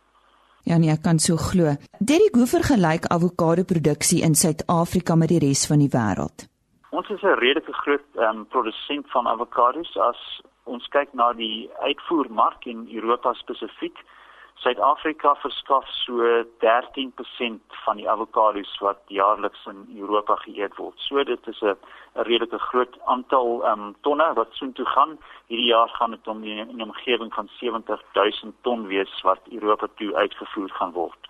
Ja 0.64 0.78
nee, 0.78 0.92
ek 0.92 1.02
kan 1.02 1.20
so 1.20 1.36
glo. 1.36 1.76
Derrick, 2.00 2.36
hoe 2.36 2.48
vergelyk 2.48 3.06
avokado 3.06 3.64
produksie 3.64 4.22
in 4.22 4.36
Suid-Afrika 4.36 5.16
met 5.16 5.28
die 5.28 5.40
res 5.40 5.68
van 5.68 5.80
die 5.80 5.92
wêreld? 5.92 6.48
Ons 6.90 7.10
is 7.10 7.22
'n 7.22 7.40
redelike 7.40 7.74
groot 7.74 8.08
ehm 8.16 8.38
um, 8.38 8.46
produsent 8.48 9.12
van 9.12 9.28
avokados 9.28 9.98
as 9.98 10.42
ons 10.64 10.88
kyk 10.88 11.14
na 11.14 11.34
die 11.34 11.70
uitvoermark 11.80 12.66
in 12.66 12.88
Europa 12.94 13.34
spesifiek. 13.34 13.98
Suid-Afrika 14.60 15.36
verskaf 15.40 15.86
so 16.04 16.44
13% 16.64 17.78
van 17.86 18.00
die 18.00 18.10
avokados 18.12 18.72
wat 18.84 19.00
jaarliks 19.08 19.62
in 19.72 19.86
Europa 19.96 20.36
geëet 20.44 20.76
word. 20.76 21.00
So 21.08 21.24
dit 21.24 21.48
is 21.48 21.62
'n 21.62 21.78
redelike 22.14 22.60
groot 22.60 23.00
aantal 23.06 23.64
um, 23.72 23.96
tonne 24.02 24.34
wat 24.34 24.52
soontoe 24.52 24.86
gaan. 24.86 25.18
Hierdie 25.48 25.72
jaar 25.72 25.90
gaan 25.90 26.12
dit 26.12 26.28
om 26.28 26.44
'n 26.44 26.82
omgewing 26.82 27.34
van 27.34 27.48
70 27.60 28.02
000 28.14 28.54
ton 28.62 28.88
wees 28.88 29.22
wat 29.22 29.40
Europa 29.52 29.88
toe 29.96 30.16
uitgevoer 30.16 30.70
gaan 30.70 30.92
word. 30.92 31.30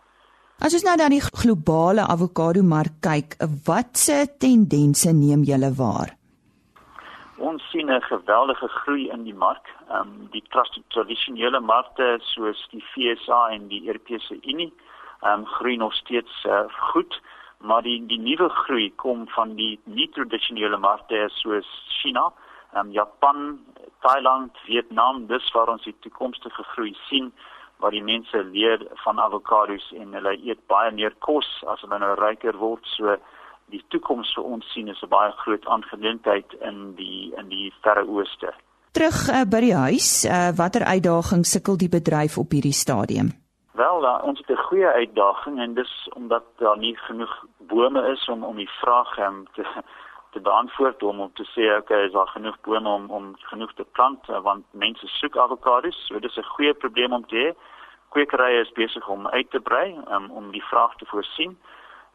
As 0.59 0.73
ons 0.73 0.83
nou 0.83 0.95
na 0.95 1.09
die 1.09 1.21
globale 1.21 2.01
avokado 2.01 2.63
mark 2.63 2.99
kyk, 3.01 3.35
watse 3.65 4.27
tendense 4.37 5.13
neem 5.13 5.43
julle 5.43 5.71
waar? 5.75 6.18
Ons 7.39 7.63
sien 7.71 7.87
'n 7.91 8.01
geweldige 8.01 8.67
groei 8.67 9.09
in 9.09 9.23
die 9.23 9.33
mark. 9.33 9.67
Ehm 9.89 10.01
um, 10.01 10.27
die 10.31 10.43
tradisionele 10.87 11.59
markte 11.59 12.17
soos 12.21 12.67
die 12.71 12.83
FSA 12.91 13.49
en 13.49 13.67
die 13.67 13.87
Europese 13.87 14.37
Unie 14.41 14.73
ehm 15.21 15.39
um, 15.39 15.45
groei 15.45 15.77
nog 15.77 15.93
steeds 15.93 16.43
uh, 16.45 16.63
goed, 16.67 17.21
maar 17.57 17.81
die 17.81 18.05
die 18.05 18.19
nuwe 18.19 18.49
groei 18.49 18.95
kom 18.95 19.27
van 19.27 19.55
die 19.55 19.79
nie-tradisionele 19.83 20.77
markte 20.77 21.25
soos 21.27 21.67
China, 22.01 22.31
ehm 22.73 22.85
um, 22.85 22.91
Japan, 22.91 23.59
Thailand, 23.99 24.57
Vietnam, 24.65 25.27
dis 25.27 25.51
waar 25.51 25.67
ons 25.67 25.83
die 25.83 25.95
toekomstige 25.99 26.63
groei 26.63 26.95
sien 27.07 27.33
waar 27.79 27.91
die 27.91 28.03
mense 28.03 28.43
leer 28.43 28.87
van 29.03 29.19
avokados 29.19 29.91
en 29.95 30.13
hulle 30.13 30.35
eet 30.43 30.59
baie 30.67 30.91
meer 30.91 31.13
kos 31.19 31.47
as 31.67 31.81
hulle 31.81 31.99
nou 31.99 32.15
ryker 32.19 32.57
word. 32.57 32.85
So 32.95 33.15
die 33.69 33.83
toekoms 33.87 34.33
vir 34.35 34.43
ons 34.43 34.71
sien 34.73 34.87
is 34.87 35.01
'n 35.03 35.09
baie 35.09 35.31
groot 35.31 35.65
aangeleentheid 35.65 36.53
in 36.61 36.95
die 36.95 37.33
in 37.37 37.49
die 37.49 37.73
verre 37.81 38.07
ooste. 38.07 38.53
Terug 38.91 39.29
uh, 39.29 39.45
by 39.45 39.59
die 39.61 39.75
huis, 39.75 40.25
uh, 40.25 40.49
watter 40.57 40.83
uitdagings 40.83 41.51
sukkel 41.51 41.77
die 41.77 41.89
bedryf 41.89 42.37
op 42.37 42.51
hierdie 42.51 42.73
stadium? 42.73 43.29
Wel, 43.77 44.03
uh, 44.03 44.23
ons 44.23 44.39
het 44.39 44.49
'n 44.49 44.65
goeie 44.69 44.87
uitdaging 44.87 45.59
en 45.59 45.73
dis 45.73 46.09
omdat 46.13 46.43
daar 46.57 46.77
nie 46.77 46.95
genoeg 46.97 47.45
bome 47.57 48.01
is 48.11 48.29
om 48.29 48.43
om 48.43 48.55
die 48.55 48.71
vraag 48.81 49.17
um, 49.17 49.47
te 49.53 49.63
te 50.33 50.39
beantwoord 50.39 51.03
om 51.03 51.19
om 51.19 51.31
te 51.33 51.45
sê 51.53 51.77
okay, 51.77 52.05
is 52.05 52.11
daar 52.11 52.27
genoeg 52.27 52.57
bome 52.61 52.89
om 52.89 53.09
om 53.09 53.35
genoeg 53.51 53.73
te 53.73 53.85
plant 53.91 54.29
uh, 54.29 54.41
want 54.41 54.65
mense 54.71 55.07
soek 55.07 55.37
avokados. 55.37 56.05
So 56.07 56.19
dis 56.19 56.37
'n 56.37 56.53
goeie 56.55 56.73
probleem 56.73 57.13
om 57.13 57.25
te 57.25 57.35
hê. 57.35 57.49
Kwekerye 58.09 58.61
is 58.61 58.71
besig 58.71 59.07
om 59.07 59.27
uit 59.27 59.49
te 59.51 59.59
brei 59.59 59.97
um, 60.11 60.31
om 60.31 60.51
die 60.51 60.63
vraag 60.63 60.95
te 60.95 61.05
voorsien. 61.05 61.57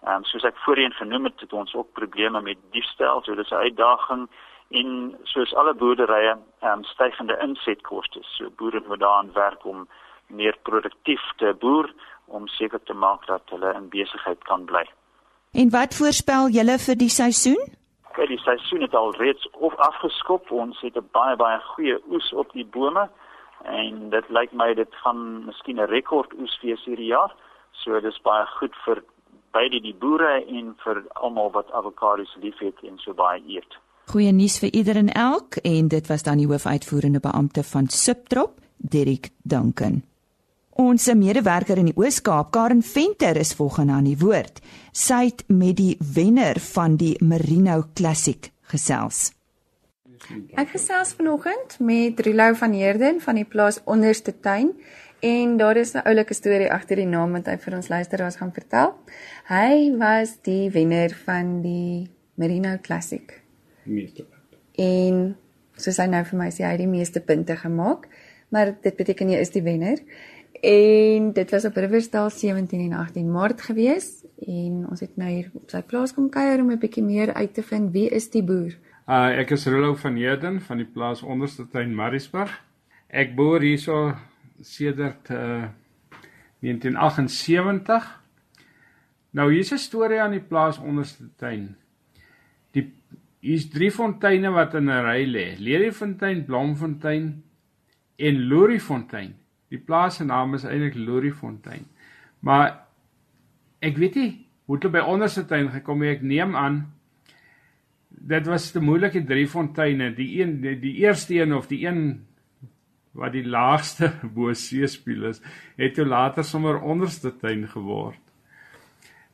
Ehm 0.04 0.16
um, 0.16 0.24
soos 0.24 0.44
ek 0.44 0.56
voorheen 0.64 0.92
genoem 0.92 1.24
het, 1.24 1.40
het 1.40 1.52
ons 1.52 1.74
ook 1.74 1.92
probleme 1.92 2.40
met 2.40 2.58
diefstal, 2.70 3.22
so 3.22 3.34
dis 3.34 3.50
'n 3.50 3.64
uitdaging 3.66 4.28
en 4.70 5.16
soos 5.22 5.54
alle 5.54 5.74
boerderye, 5.74 6.36
ehm 6.60 6.72
um, 6.72 6.84
stygende 6.84 7.38
insetkoste. 7.42 8.18
So 8.22 8.50
boere 8.56 8.82
moet 8.86 9.00
daaraan 9.00 9.32
werk 9.32 9.64
om 9.64 9.88
meer 10.26 10.56
produktief 10.62 11.22
te 11.36 11.54
boer 11.58 11.92
om 12.24 12.46
seker 12.48 12.82
te 12.82 12.92
maak 12.94 13.26
dat 13.26 13.42
hulle 13.50 13.74
in 13.74 13.88
besigheid 13.88 14.44
kan 14.44 14.64
bly. 14.64 14.84
En 15.52 15.70
wat 15.70 15.94
voorspel 15.94 16.48
julle 16.48 16.78
vir 16.78 16.96
die 16.96 17.08
seisoen? 17.08 17.60
Kyk, 18.12 18.28
die 18.28 18.38
seisoen 18.38 18.80
het 18.80 18.94
al 18.94 19.14
reeds 19.14 19.48
of 19.52 19.74
afgeskop. 19.74 20.50
Ons 20.50 20.80
het 20.80 20.96
'n 20.96 21.08
baie 21.12 21.36
baie 21.36 21.60
goeie 21.60 21.98
oes 22.10 22.32
op 22.32 22.52
die 22.52 22.66
bome 22.66 23.08
en 23.62 24.10
dit 24.10 24.28
lyk 24.28 24.52
my 24.52 24.74
dit 24.74 24.94
gaan 24.94 25.44
miskien 25.44 25.80
'n 25.80 25.88
rekord 25.96 26.32
oes 26.38 26.60
wees 26.60 26.84
hierdie 26.84 27.12
jaar. 27.16 27.32
So 27.72 28.00
dis 28.00 28.20
baie 28.22 28.46
goed 28.46 28.74
vir 28.84 29.02
beide 29.54 29.80
die 29.80 29.94
boere 29.94 30.40
en 30.42 30.74
vir 30.84 31.04
almal 31.14 31.52
wat 31.54 31.70
avokados 31.72 32.34
liefhet 32.42 32.82
en 32.82 32.98
so 33.02 33.14
baie 33.14 33.42
eet. 33.46 33.78
Goeie 34.12 34.32
nuus 34.36 34.58
vir 34.60 34.74
ieder 34.76 34.98
en 35.00 35.12
elk 35.16 35.56
en 35.64 35.88
dit 35.88 36.10
was 36.10 36.26
dan 36.26 36.42
die 36.42 36.48
hoofuitvoerende 36.50 37.22
beampte 37.24 37.64
van 37.64 37.88
Subtrop, 37.88 38.58
Dirk 38.76 39.30
Duncan. 39.42 40.02
Ons 40.74 41.06
medewerker 41.14 41.78
in 41.78 41.92
die 41.92 41.96
Oos-Kaap, 41.96 42.50
Karen 42.52 42.82
Venter, 42.82 43.38
is 43.38 43.54
volgende 43.54 43.94
aan 43.94 44.08
die 44.08 44.18
woord. 44.18 44.58
Sy 44.90 45.28
het 45.28 45.44
met 45.46 45.78
die 45.78 45.94
wenner 46.14 46.58
van 46.74 46.98
die 46.98 47.14
Merino 47.22 47.84
Classic 47.94 48.50
gesels. 48.72 49.30
Ek 50.56 50.72
gesels 50.72 51.12
vanoggend 51.14 51.76
met 51.84 52.20
Rilo 52.26 52.54
van 52.58 52.72
Heerden 52.72 53.20
van 53.20 53.38
die 53.38 53.44
plaas 53.44 53.80
Onderste 53.84 54.32
Tuin 54.40 54.72
En 55.24 55.56
daar 55.56 55.76
is 55.76 55.92
'n 55.92 56.04
oulike 56.04 56.34
storie 56.34 56.72
agter 56.72 56.96
die 56.96 57.06
naam 57.06 57.32
wat 57.32 57.46
hy 57.46 57.56
vir 57.58 57.74
ons 57.74 57.88
luisteraars 57.88 58.36
gaan 58.36 58.52
vertel. 58.52 58.94
Hy 59.48 59.96
was 59.98 60.36
die 60.42 60.70
wenner 60.70 61.10
van 61.24 61.62
die 61.62 62.10
Merino 62.34 62.76
Classic. 62.82 63.42
Meeste 63.82 64.22
punte. 64.22 64.56
En 64.74 65.36
soos 65.76 65.96
hy 65.96 66.06
nou 66.06 66.24
vir 66.24 66.38
my 66.38 66.50
sê, 66.50 66.64
hy 66.64 66.70
het 66.76 66.78
die 66.78 66.86
meeste 66.86 67.20
punte 67.20 67.56
gemaak, 67.56 68.08
maar 68.48 68.74
dit 68.82 68.96
beteken 68.96 69.30
jy 69.30 69.38
is 69.38 69.50
die 69.50 69.62
wenner. 69.62 69.98
En 70.60 71.32
dit 71.32 71.50
was 71.50 71.64
op 71.64 71.76
Riversdal 71.76 72.30
17 72.30 72.80
en 72.80 72.92
18 72.92 73.30
Maart 73.30 73.62
gewees 73.62 74.24
en 74.46 74.86
ons 74.90 75.00
het 75.00 75.16
nou 75.16 75.30
hier 75.30 75.50
op 75.54 75.70
sy 75.70 75.82
plaas 75.82 76.14
kom 76.14 76.28
kuier 76.30 76.60
om 76.60 76.70
'n 76.70 76.78
bietjie 76.78 77.04
meer 77.04 77.34
uit 77.34 77.54
te 77.54 77.62
vind 77.62 77.92
wie 77.92 78.08
is 78.08 78.30
die 78.30 78.42
boer. 78.42 78.76
Uh 79.08 79.38
ek 79.40 79.50
is 79.50 79.66
Rolou 79.66 79.96
van 79.96 80.16
Heerden 80.16 80.60
van 80.60 80.76
die 80.76 80.86
plaas 80.86 81.22
Onderste 81.22 81.68
Tuin 81.68 81.94
Mariesburg. 81.94 82.60
Ek 83.08 83.34
boer 83.34 83.60
hierso 83.60 84.14
sedert 84.60 85.30
uh, 85.30 85.68
1978. 86.60 88.22
Nou 89.30 89.52
hier's 89.52 89.72
'n 89.72 89.78
storie 89.78 90.20
aan 90.20 90.36
die 90.36 90.40
plaas 90.40 90.78
onderste 90.78 91.28
tuin. 91.36 91.76
Die 92.70 92.92
hier's 93.40 93.68
drie 93.68 93.90
fonteine 93.90 94.50
wat 94.50 94.74
in 94.74 94.90
'n 94.90 95.04
ry 95.04 95.24
lê. 95.26 95.58
Leliefontein, 95.58 96.44
Blomfontein 96.44 97.42
en 98.16 98.46
Loriefontein. 98.48 99.34
Die 99.68 99.78
plaas 99.78 100.16
se 100.16 100.24
naam 100.24 100.54
is 100.54 100.64
eintlik 100.64 100.94
Loriefontein. 100.94 101.86
Maar 102.40 102.86
ek 103.80 103.96
weet 103.96 104.14
nie 104.14 104.46
hoe 104.64 104.78
dit 104.78 104.92
by 104.92 104.98
onderste 104.98 105.44
tuin 105.44 105.70
gekom 105.70 106.02
het. 106.02 106.16
Ek 106.16 106.22
neem 106.22 106.56
aan 106.56 106.94
dit 108.08 108.46
was 108.46 108.70
te 108.70 108.80
moeilike 108.80 109.24
drie 109.24 109.46
fonteine. 109.48 110.14
Die 110.14 110.40
een 110.40 110.60
die, 110.60 110.78
die 110.80 110.94
eerste 111.04 111.40
een 111.40 111.54
of 111.54 111.66
die 111.66 111.86
een 111.86 112.26
wat 113.14 113.34
die 113.34 113.44
laagste 113.46 114.10
bo 114.34 114.52
seespieël 114.58 115.30
is, 115.30 115.40
het 115.78 115.94
toe 115.94 116.06
later 116.06 116.44
sommer 116.44 116.80
onderste 116.82 117.32
tuin 117.38 117.66
geword. 117.70 118.20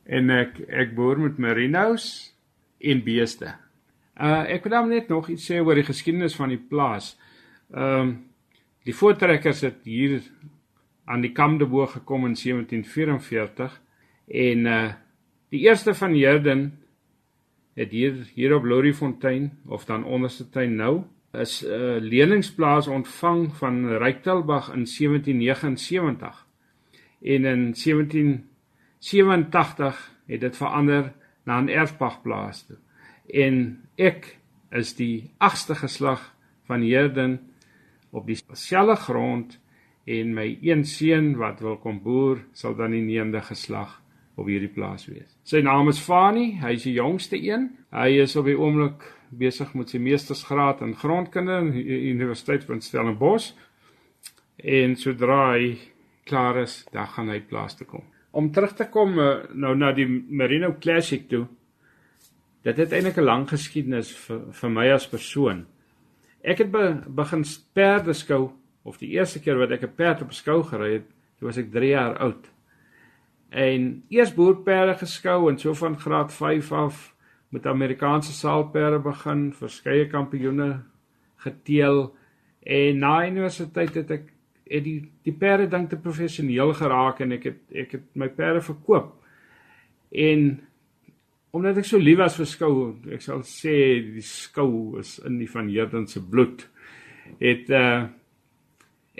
En 0.05 0.31
ek 0.35 0.59
ek 0.69 0.95
boer 0.97 1.21
met 1.21 1.38
merinos 1.40 2.07
en 2.81 3.05
beeste. 3.05 3.55
Uh 4.21 4.45
ek 4.53 4.66
wil 4.69 4.88
net 4.90 5.09
nog 5.09 5.31
iets 5.33 5.47
sê 5.49 5.61
oor 5.61 5.79
die 5.79 5.87
geskiedenis 5.87 6.37
van 6.37 6.53
die 6.53 6.61
plaas. 6.61 7.14
Ehm 7.73 8.01
um, 8.01 8.19
die 8.88 8.97
voortrekkers 8.97 9.61
het 9.61 9.83
hier 9.85 10.23
aan 11.05 11.21
die 11.21 11.35
Kamdebo 11.37 11.85
gekom 11.87 12.25
in 12.25 12.35
1744 12.35 13.81
en 14.27 14.66
uh 14.66 14.90
die 15.51 15.64
eerste 15.66 15.95
van 15.95 16.14
Herden 16.14 16.81
het 17.75 17.90
hier 17.90 18.14
hier 18.35 18.55
op 18.55 18.64
Loriefontein 18.64 19.51
of 19.66 19.85
dan 19.85 20.05
onderste 20.05 20.49
tuin 20.51 20.77
nou 20.77 21.03
is 21.33 21.64
'n 21.64 21.71
uh, 21.71 22.01
leningsplaas 22.01 22.87
ontvang 22.87 23.57
van 23.57 23.97
Ryktelbag 23.97 24.73
in 24.73 24.87
1779. 24.87 26.47
En 27.23 27.45
in 27.45 27.75
1787 27.75 30.14
het 30.27 30.40
dit 30.40 30.57
verander 30.57 31.12
na 31.45 31.61
'n 31.61 31.69
erfpagplaas 31.69 32.66
toe. 32.66 32.77
En 33.27 33.85
ek 33.95 34.38
is 34.71 34.95
die 34.95 35.31
8ste 35.38 35.75
geslag 35.75 36.35
van 36.62 36.83
Herden 36.83 37.40
op 38.11 38.27
dieselfde 38.27 38.97
grond 38.97 39.61
en 40.05 40.35
my 40.35 40.59
een 40.61 40.85
seun 40.85 41.37
wat 41.37 41.61
wil 41.61 41.77
kom 41.77 42.03
boer 42.03 42.45
sal 42.53 42.75
dan 42.75 42.90
die 42.90 43.25
9de 43.25 43.43
geslag 43.43 44.03
op 44.35 44.47
hierdie 44.47 44.73
plaas 44.73 45.07
wees. 45.07 45.37
Sy 45.43 45.61
naam 45.61 45.88
is 45.88 46.01
Fani, 46.01 46.59
hy 46.62 46.73
is 46.79 46.83
die 46.83 46.97
jongste 46.97 47.37
een. 47.43 47.71
Hy 47.90 48.23
is 48.23 48.37
op 48.37 48.49
die 48.49 48.59
oomblik 48.59 49.03
besig 49.31 49.75
met 49.75 49.90
sy 49.93 50.01
meestersgraad 50.03 50.83
in 50.83 50.97
grondkunde 50.99 51.53
aan 51.53 51.71
die 51.75 51.85
Universiteit 52.11 52.64
van 52.66 52.83
Stellenbosch. 52.83 53.53
En 54.57 54.97
sodra 54.97 55.53
hy 55.55 55.77
klaar 56.29 56.61
is, 56.62 56.85
dan 56.93 57.09
gaan 57.14 57.31
hy 57.33 57.40
plaas 57.40 57.77
toe 57.79 57.87
kom. 57.88 58.05
Om 58.31 58.51
terug 58.55 58.75
te 58.79 58.87
kom 58.93 59.19
eh, 59.19 59.47
nou 59.55 59.75
na 59.79 59.93
die 59.97 60.07
Merino 60.07 60.75
Classic 60.79 61.27
toe. 61.29 61.47
Dit 62.62 62.77
het 62.77 62.93
eintlik 62.93 63.16
'n 63.19 63.25
lang 63.25 63.49
geskiedenis 63.49 64.12
vir 64.27 64.40
vir 64.53 64.71
my 64.71 64.90
as 64.93 65.09
persoon. 65.09 65.66
Ek 66.43 66.59
het 66.59 66.71
be, 66.71 67.03
begin 67.09 67.45
perde 67.73 68.12
skou 68.12 68.53
of 68.83 68.99
die 68.99 69.11
eerste 69.16 69.40
keer 69.40 69.59
wat 69.59 69.71
ek 69.71 69.83
'n 69.83 69.95
perd 69.97 70.23
op 70.23 70.33
skou 70.33 70.62
gery 70.62 70.93
het, 70.93 71.07
toe 71.38 71.49
was 71.49 71.57
ek 71.57 71.73
3 71.73 71.88
jaar 71.88 72.19
oud. 72.19 72.51
En 73.51 74.05
eers 74.09 74.35
boerperde 74.35 74.95
geskou 74.95 75.51
en 75.51 75.59
so 75.59 75.75
van 75.75 75.99
graad 75.99 76.33
5 76.33 76.73
af 76.73 77.14
met 77.50 77.66
Amerikaanse 77.66 78.32
saalperde 78.32 79.00
begin, 79.02 79.50
verskeie 79.52 80.06
kampioene 80.10 80.82
geteel 81.42 82.10
en 82.60 82.98
na 83.02 83.14
universiteit 83.26 83.94
het 83.98 84.10
ek 84.10 84.28
het 84.70 84.84
die 84.86 85.00
die 85.26 85.34
perde 85.34 85.66
ding 85.70 85.88
te 85.90 85.98
professioneel 85.98 86.72
geraak 86.78 87.22
en 87.24 87.34
ek 87.38 87.48
het 87.48 87.78
ek 87.84 87.96
het 87.96 88.04
my 88.14 88.28
perde 88.30 88.62
verkoop. 88.62 89.16
En 90.10 90.60
omdat 91.50 91.80
ek 91.82 91.88
so 91.88 91.98
lief 91.98 92.20
was 92.20 92.36
vir 92.38 92.46
skou, 92.46 92.74
ek 93.10 93.24
sal 93.24 93.42
sê 93.46 93.74
die 94.12 94.24
skou 94.26 95.00
is 95.00 95.16
in 95.26 95.40
die 95.40 95.50
van 95.50 95.70
Herden 95.72 96.06
se 96.06 96.22
bloed. 96.22 96.66
Het 97.42 97.70
uh 97.74 98.08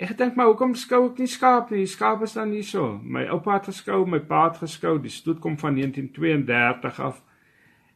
ek 0.01 0.15
dink 0.17 0.37
maar 0.39 0.47
hoekom 0.49 0.71
skou 0.79 1.03
ek 1.11 1.19
nie 1.21 1.29
skaap 1.29 1.69
nie? 1.69 1.83
Die 1.83 1.91
skaap 1.91 2.23
is 2.25 2.33
dan 2.33 2.49
nie 2.49 2.63
so. 2.65 2.95
My 3.03 3.27
oupa 3.29 3.59
het 3.59 3.67
geskou, 3.69 3.99
my 4.09 4.21
pa 4.25 4.47
het 4.47 4.57
geskou. 4.63 4.95
Die 5.03 5.11
stoet 5.13 5.41
kom 5.43 5.59
van 5.61 5.75
1932 5.77 7.01
af. 7.05 7.19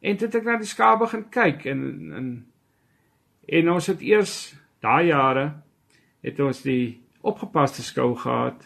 En 0.05 0.17
toe 0.17 0.27
het 0.27 0.37
ek 0.37 0.45
na 0.45 0.59
die 0.61 0.69
skaap 0.69 1.01
begin 1.01 1.25
kyk 1.33 1.65
en 1.71 1.81
en 2.19 2.27
en 3.45 3.69
ons 3.69 3.87
het 3.89 4.01
eers 4.01 4.35
daai 4.81 5.07
jare 5.09 5.45
het 6.25 6.39
ons 6.41 6.61
die 6.65 7.01
opgepaste 7.25 7.83
skou 7.85 8.13
gehad 8.17 8.63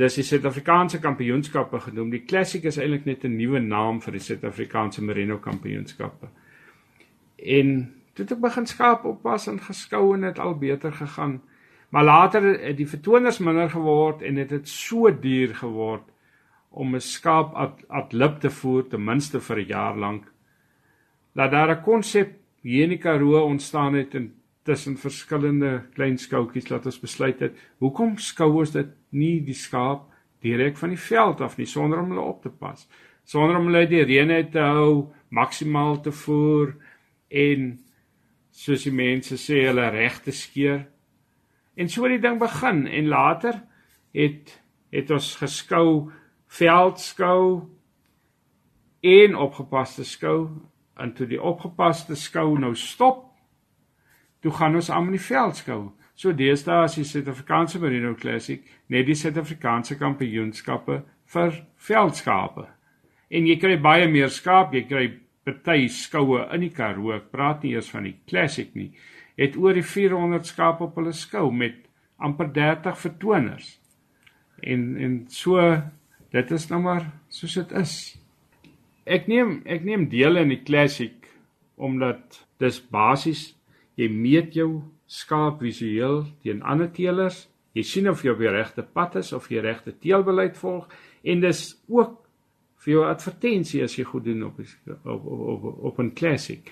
dis 0.00 0.18
die 0.18 0.24
Suid-Afrikaanse 0.24 1.00
kampioenskappe 1.02 1.80
genoem. 1.86 2.10
Die 2.12 2.24
Classic 2.24 2.64
is 2.64 2.78
eintlik 2.78 3.06
net 3.06 3.24
'n 3.24 3.36
nuwe 3.36 3.60
naam 3.60 4.00
vir 4.00 4.12
die 4.12 4.24
Suid-Afrikaanse 4.26 5.02
Merino 5.02 5.38
kampioenskappe. 5.38 6.28
En 7.36 7.94
toe 8.14 8.24
het 8.24 8.32
ek 8.32 8.40
begin 8.40 8.66
skaap 8.66 9.04
oppas 9.04 9.48
en 9.48 9.60
geskou 9.60 10.14
en 10.14 10.20
dit 10.20 10.38
al 10.38 10.54
beter 10.58 10.92
gegaan. 10.92 11.40
Maar 11.88 12.04
later 12.04 12.42
het 12.42 12.76
die 12.76 12.88
vertoners 12.88 13.38
minder 13.38 13.70
geword 13.70 14.22
en 14.22 14.34
dit 14.34 14.50
het, 14.50 14.60
het 14.60 14.68
so 14.68 15.10
duur 15.20 15.54
geword 15.54 16.04
om 16.70 16.94
'n 16.94 17.00
skaap 17.00 17.54
at, 17.54 17.84
at 17.88 18.12
lip 18.12 18.40
te 18.40 18.50
voer 18.50 18.88
ten 18.88 19.04
minste 19.04 19.40
vir 19.40 19.58
'n 19.58 19.68
jaar 19.68 19.96
lank. 19.96 20.24
Laat 21.34 21.50
daar 21.50 21.70
'n 21.70 21.82
konsep 21.82 22.38
hier 22.62 22.84
in 22.84 22.90
die 22.90 22.98
Karoo 22.98 23.44
ontstaan 23.44 23.94
het 23.94 24.14
en 24.14 24.34
tussen 24.62 24.96
verskillende 24.96 25.82
klein 25.94 26.18
skoutjies 26.18 26.68
laat 26.68 26.86
ons 26.86 27.00
besluit 27.00 27.40
het 27.40 27.56
hoekom 27.78 28.18
skou 28.18 28.58
ons 28.60 28.70
dit 28.70 28.88
nie 29.10 29.40
die 29.40 29.54
skaap 29.54 30.02
direk 30.42 30.76
van 30.76 30.88
die 30.88 30.98
veld 31.00 31.40
af 31.40 31.56
nie 31.58 31.66
sonder 31.66 31.98
om 31.98 32.10
hulle 32.12 32.20
op 32.20 32.42
te 32.42 32.50
pas 32.50 32.88
sonder 33.24 33.56
om 33.56 33.66
hulle 33.70 33.86
die 33.86 34.04
reën 34.04 34.50
te 34.50 34.60
hou 34.60 35.14
maksimaal 35.30 36.00
te 36.02 36.12
voer 36.12 36.74
en 37.30 37.78
soos 38.50 38.84
die 38.84 38.94
mense 38.94 39.38
sê 39.38 39.62
hulle 39.68 39.86
reg 39.94 40.18
te 40.24 40.32
skeer. 40.34 40.82
En 41.78 41.88
so 41.88 42.04
het 42.04 42.16
die 42.16 42.24
ding 42.24 42.40
begin 42.40 42.86
en 42.88 43.08
later 43.08 43.62
het 44.16 44.56
het 44.90 45.10
ons 45.14 45.36
geskou 45.38 46.10
veldskou 46.58 47.44
en 49.00 49.36
opgepaste 49.38 50.04
skou 50.04 50.48
en 51.00 51.12
toe 51.16 51.26
die 51.30 51.40
opgepaste 51.40 52.16
skou 52.18 52.58
nou 52.58 52.74
stop 52.76 53.26
toe 54.40 54.52
gaan 54.56 54.76
ons 54.76 54.90
aan 54.90 55.10
die 55.12 55.20
veldskou. 55.20 55.90
So 56.16 56.32
deesdae 56.36 56.84
is 56.88 56.98
die 56.98 57.06
Suid-Afrikaanse 57.08 57.80
Merino 57.80 58.14
Classic 58.18 58.64
net 58.92 59.06
die 59.08 59.16
Suid-Afrikaanse 59.16 59.96
kampioenskappe 60.00 61.00
vir 61.32 61.56
veldskape. 61.80 62.66
En 63.30 63.46
jy 63.46 63.56
kry 63.62 63.76
baie 63.80 64.08
meer 64.10 64.32
skaap, 64.32 64.74
jy 64.74 64.84
kry 64.88 65.04
party 65.46 65.88
skoue 65.92 66.42
in 66.54 66.66
die 66.66 66.72
Karoo. 66.74 67.14
Ek 67.16 67.30
praat 67.32 67.64
nie 67.64 67.76
eers 67.76 67.90
van 67.92 68.08
die 68.08 68.16
classic 68.28 68.74
nie. 68.76 68.90
Het 69.40 69.56
oor 69.56 69.76
die 69.76 69.86
400 69.86 70.48
skaap 70.48 70.82
op 70.84 70.98
hulle 71.00 71.14
skou 71.16 71.48
met 71.54 71.78
amper 72.20 72.50
30 72.52 72.98
vertoners. 73.00 73.70
En 74.60 74.96
en 75.00 75.14
so 75.32 75.56
dit 76.30 76.50
is 76.50 76.68
nou 76.70 76.80
maar 76.82 77.06
soos 77.28 77.54
dit 77.54 77.72
is. 77.80 77.94
Ek 79.06 79.26
neem 79.30 79.60
ek 79.66 79.84
neem 79.84 80.08
deel 80.08 80.36
in 80.36 80.54
die 80.54 80.62
classic 80.62 81.28
omdat 81.80 82.42
dis 82.60 82.80
basies 82.92 83.54
jy 83.98 84.08
meet 84.12 84.54
jou 84.54 84.82
skaap 85.10 85.60
visueel 85.64 86.22
teen 86.44 86.62
ander 86.62 86.90
teelers. 86.92 87.48
Jy 87.74 87.84
sien 87.86 88.08
of 88.10 88.22
jy 88.24 88.32
op 88.32 88.42
die 88.42 88.50
regte 88.50 88.82
pad 88.82 89.18
is 89.20 89.32
of 89.32 89.48
jy 89.50 89.62
regte 89.64 89.94
teelbeleid 89.98 90.56
volg 90.58 90.88
en 91.22 91.42
dis 91.42 91.62
ook 91.88 92.16
vir 92.80 92.94
jou 92.94 93.04
advertensie 93.04 93.82
as 93.84 93.96
jy 93.98 94.06
goed 94.08 94.24
doen 94.24 94.46
op 94.48 94.60
op 94.60 95.26
op 95.26 95.42
op, 95.54 95.64
op 95.90 95.98
'n 96.00 96.14
classic. 96.14 96.70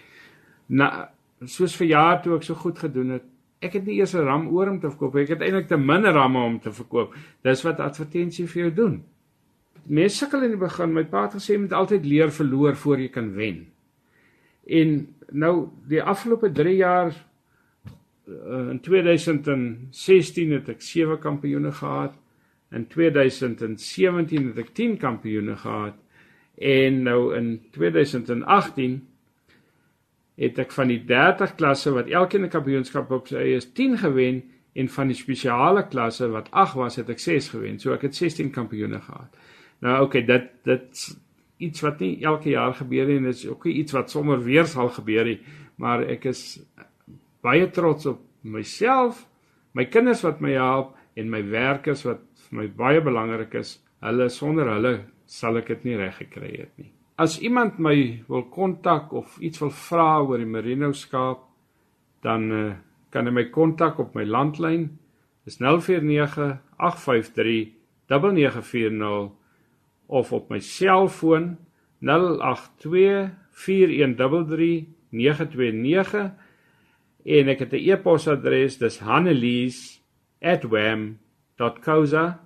Na 0.69 1.11
soos 1.47 1.77
vir 1.77 1.87
jaar 1.87 2.23
toe 2.23 2.37
ek 2.37 2.43
so 2.43 2.55
goed 2.55 2.79
gedoen 2.79 3.11
het, 3.11 3.23
ek 3.63 3.73
het 3.73 3.87
nie 3.87 3.99
eers 3.99 4.15
'n 4.15 4.25
ram 4.25 4.49
oor 4.49 4.69
om 4.69 4.81
te 4.81 4.91
verkoop, 4.91 5.17
ek 5.17 5.29
het 5.29 5.41
eintlik 5.41 5.69
te 5.69 5.77
min 5.77 6.05
ramme 6.05 6.39
om 6.39 6.61
te 6.61 6.73
verkoop. 6.73 7.15
Dis 7.43 7.63
wat 7.63 7.81
advertensie 7.81 8.47
vir 8.47 8.63
jou 8.63 8.75
doen. 8.75 9.05
Mense 9.89 10.21
sukkel 10.21 10.45
in 10.45 10.53
die 10.53 10.61
begin, 10.61 10.93
my 10.93 11.05
pa 11.09 11.25
het 11.25 11.39
gesê 11.39 11.55
jy 11.55 11.63
moet 11.63 11.73
altyd 11.73 12.05
leer 12.05 12.33
verloor 12.35 12.77
voor 12.77 13.01
jy 13.01 13.09
kan 13.13 13.31
wen. 13.37 13.63
En 14.69 14.99
nou 15.33 15.53
die 15.89 16.03
afgelope 16.03 16.51
3 16.53 16.75
jaar 16.77 17.15
uh, 18.29 18.69
in 18.75 18.81
2016 18.85 20.53
het 20.53 20.69
ek 20.69 20.85
7 20.85 21.19
kampioene 21.23 21.73
gehad. 21.73 22.19
In 22.77 22.85
2017 22.93 24.51
het 24.51 24.61
ek 24.61 24.75
10 24.77 24.99
kampioene 25.01 25.57
gehad 25.57 25.97
en 26.59 27.03
nou 27.07 27.21
in 27.39 27.53
2018 27.73 28.99
het 30.39 30.59
ek 30.59 30.75
van 30.75 30.91
die 30.91 31.01
30 31.07 31.55
klasse 31.57 31.95
wat 31.95 32.11
elkeen 32.13 32.45
'n 32.45 32.53
kampioenskap 32.53 33.11
op 33.11 33.29
sy 33.33 33.55
is 33.57 33.73
10 33.73 33.99
gewen 34.05 34.43
en 34.75 34.89
van 34.89 35.07
die 35.09 35.17
spesiale 35.17 35.87
klasse 35.89 36.29
wat 36.29 36.51
8 36.51 36.77
was 36.77 36.97
het 36.97 37.09
ek 37.09 37.19
6 37.19 37.49
gewen. 37.49 37.79
So 37.79 37.93
ek 37.93 38.03
het 38.03 38.15
16 38.15 38.51
kampioene 38.51 39.01
gehad. 39.01 39.33
Nou 39.85 39.97
okay, 40.07 40.25
dit 40.27 40.51
dit 40.67 41.03
iets 41.59 41.83
wat 41.83 42.01
nie 42.03 42.13
elke 42.27 42.53
jaar 42.53 42.75
gebeur 42.79 43.09
nie 43.09 43.19
en 43.19 43.29
dit 43.29 43.35
is 43.35 43.47
ook 43.49 43.67
iets 43.67 43.95
wat 43.97 44.11
sommer 44.11 44.43
weer 44.43 44.67
sal 44.67 44.91
gebeur 44.95 45.27
nie, 45.27 45.39
maar 45.83 46.05
ek 46.07 46.29
is 46.31 46.43
baie 47.43 47.67
trots 47.75 48.07
op 48.07 48.23
myself, 48.43 49.25
my 49.75 49.89
kinders 49.91 50.23
wat 50.27 50.41
my 50.43 50.55
help 50.55 50.95
en 51.19 51.31
my 51.31 51.43
werkers 51.51 52.05
wat 52.07 52.23
vir 52.49 52.61
my 52.63 52.69
baie 52.79 53.03
belangrik 53.05 53.55
is. 53.59 53.79
Hulle 54.03 54.29
sonder 54.31 54.71
hulle 54.71 54.95
sal 55.27 55.59
ek 55.59 55.73
dit 55.75 55.89
nie 55.89 55.99
reg 55.99 56.21
gekry 56.23 56.53
het 56.55 56.71
nie. 56.79 56.93
As 57.19 57.41
iemand 57.43 57.81
my 57.83 57.97
wil 58.31 58.45
kontak 58.55 59.11
of 59.13 59.41
iets 59.43 59.59
wil 59.59 59.73
vra 59.75 60.21
oor 60.23 60.39
die 60.39 60.47
merino 60.47 60.93
skaap, 60.95 61.43
dan 62.23 62.47
uh, 62.55 62.61
kan 63.11 63.27
hy 63.27 63.35
my 63.35 63.45
kontak 63.51 63.99
op 63.99 64.15
my 64.15 64.23
landlyn. 64.27 64.87
Dis 65.47 65.59
049 65.59 66.61
853 66.79 67.75
9940 68.09 69.38
of 70.09 70.33
op 70.33 70.49
my 70.51 70.61
selfoon 70.65 71.59
082 72.01 73.31
4133 73.51 74.87
929 75.11 76.33
en 77.25 77.49
ek 77.49 77.59
het 77.65 77.73
'n 77.73 77.91
e-posadres 77.91 78.79
dis 78.79 78.99
hannelies@wam 78.99 81.19
www.merino.co.za 81.59 82.39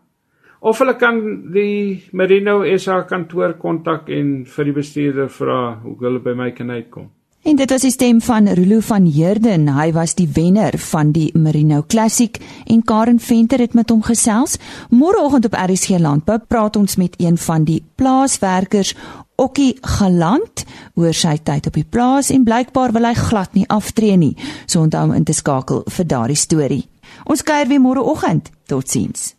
of 0.61 0.79
hulle 0.79 0.95
kan 0.95 1.17
die 1.53 2.05
Merino 2.13 2.63
SA 2.79 3.03
kantoor 3.03 3.57
kontak 3.59 4.09
en 4.15 4.45
vir 4.47 4.69
die 4.69 4.75
bestuurder 4.77 5.29
vra 5.29 5.81
hoe 5.83 5.97
hulle 6.01 6.21
by 6.23 6.35
my 6.39 6.51
kan 6.55 6.71
uitkom. 6.71 7.11
En 7.43 7.57
dit 7.57 7.71
was 7.71 7.83
die 7.83 7.91
stem 7.91 8.21
van 8.23 8.47
Rolo 8.55 8.79
van 8.81 9.07
Heerden. 9.11 9.67
Hy 9.75 9.89
was 9.93 10.15
die 10.15 10.29
wenner 10.31 10.77
van 10.79 11.11
die 11.11 11.33
Merino 11.35 11.81
Classic 11.83 12.39
en 12.71 12.85
Karen 12.87 13.19
Venter 13.19 13.59
het 13.59 13.75
met 13.75 13.91
hom 13.91 14.03
gesels. 14.07 14.61
Môreoggend 14.95 15.49
op 15.51 15.57
RSG 15.59 15.99
Landbou 15.99 16.39
praat 16.47 16.79
ons 16.79 16.97
met 16.97 17.19
een 17.19 17.39
van 17.39 17.67
die 17.67 17.83
plaaswerkers, 17.99 18.95
Okkie 19.35 19.75
Galant, 19.81 20.65
oor 20.95 21.15
sy 21.17 21.35
tyd 21.43 21.67
op 21.67 21.75
die 21.75 21.87
plaas 21.89 22.31
en 22.31 22.47
blykbaar 22.47 22.95
wil 22.95 23.11
hy 23.11 23.15
glad 23.19 23.59
nie 23.59 23.67
aftree 23.67 24.17
nie. 24.17 24.37
So 24.67 24.87
onthou 24.87 25.09
om 25.09 25.19
in 25.19 25.27
te 25.27 25.35
skakel 25.35 25.83
vir 25.91 26.07
daardie 26.07 26.39
storie. 26.39 26.85
Ons 27.27 27.43
kuier 27.43 27.67
weer 27.67 27.83
môreoggend. 27.83 28.55
Totsiens. 28.71 29.33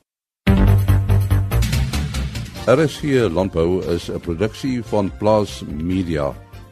RSG 2.68 3.32
Landbou 3.32 3.80
is 3.96 4.10
'n 4.10 4.20
produksie 4.20 4.84
van 4.84 5.12
Plaas 5.20 5.63
Media. 5.72 6.34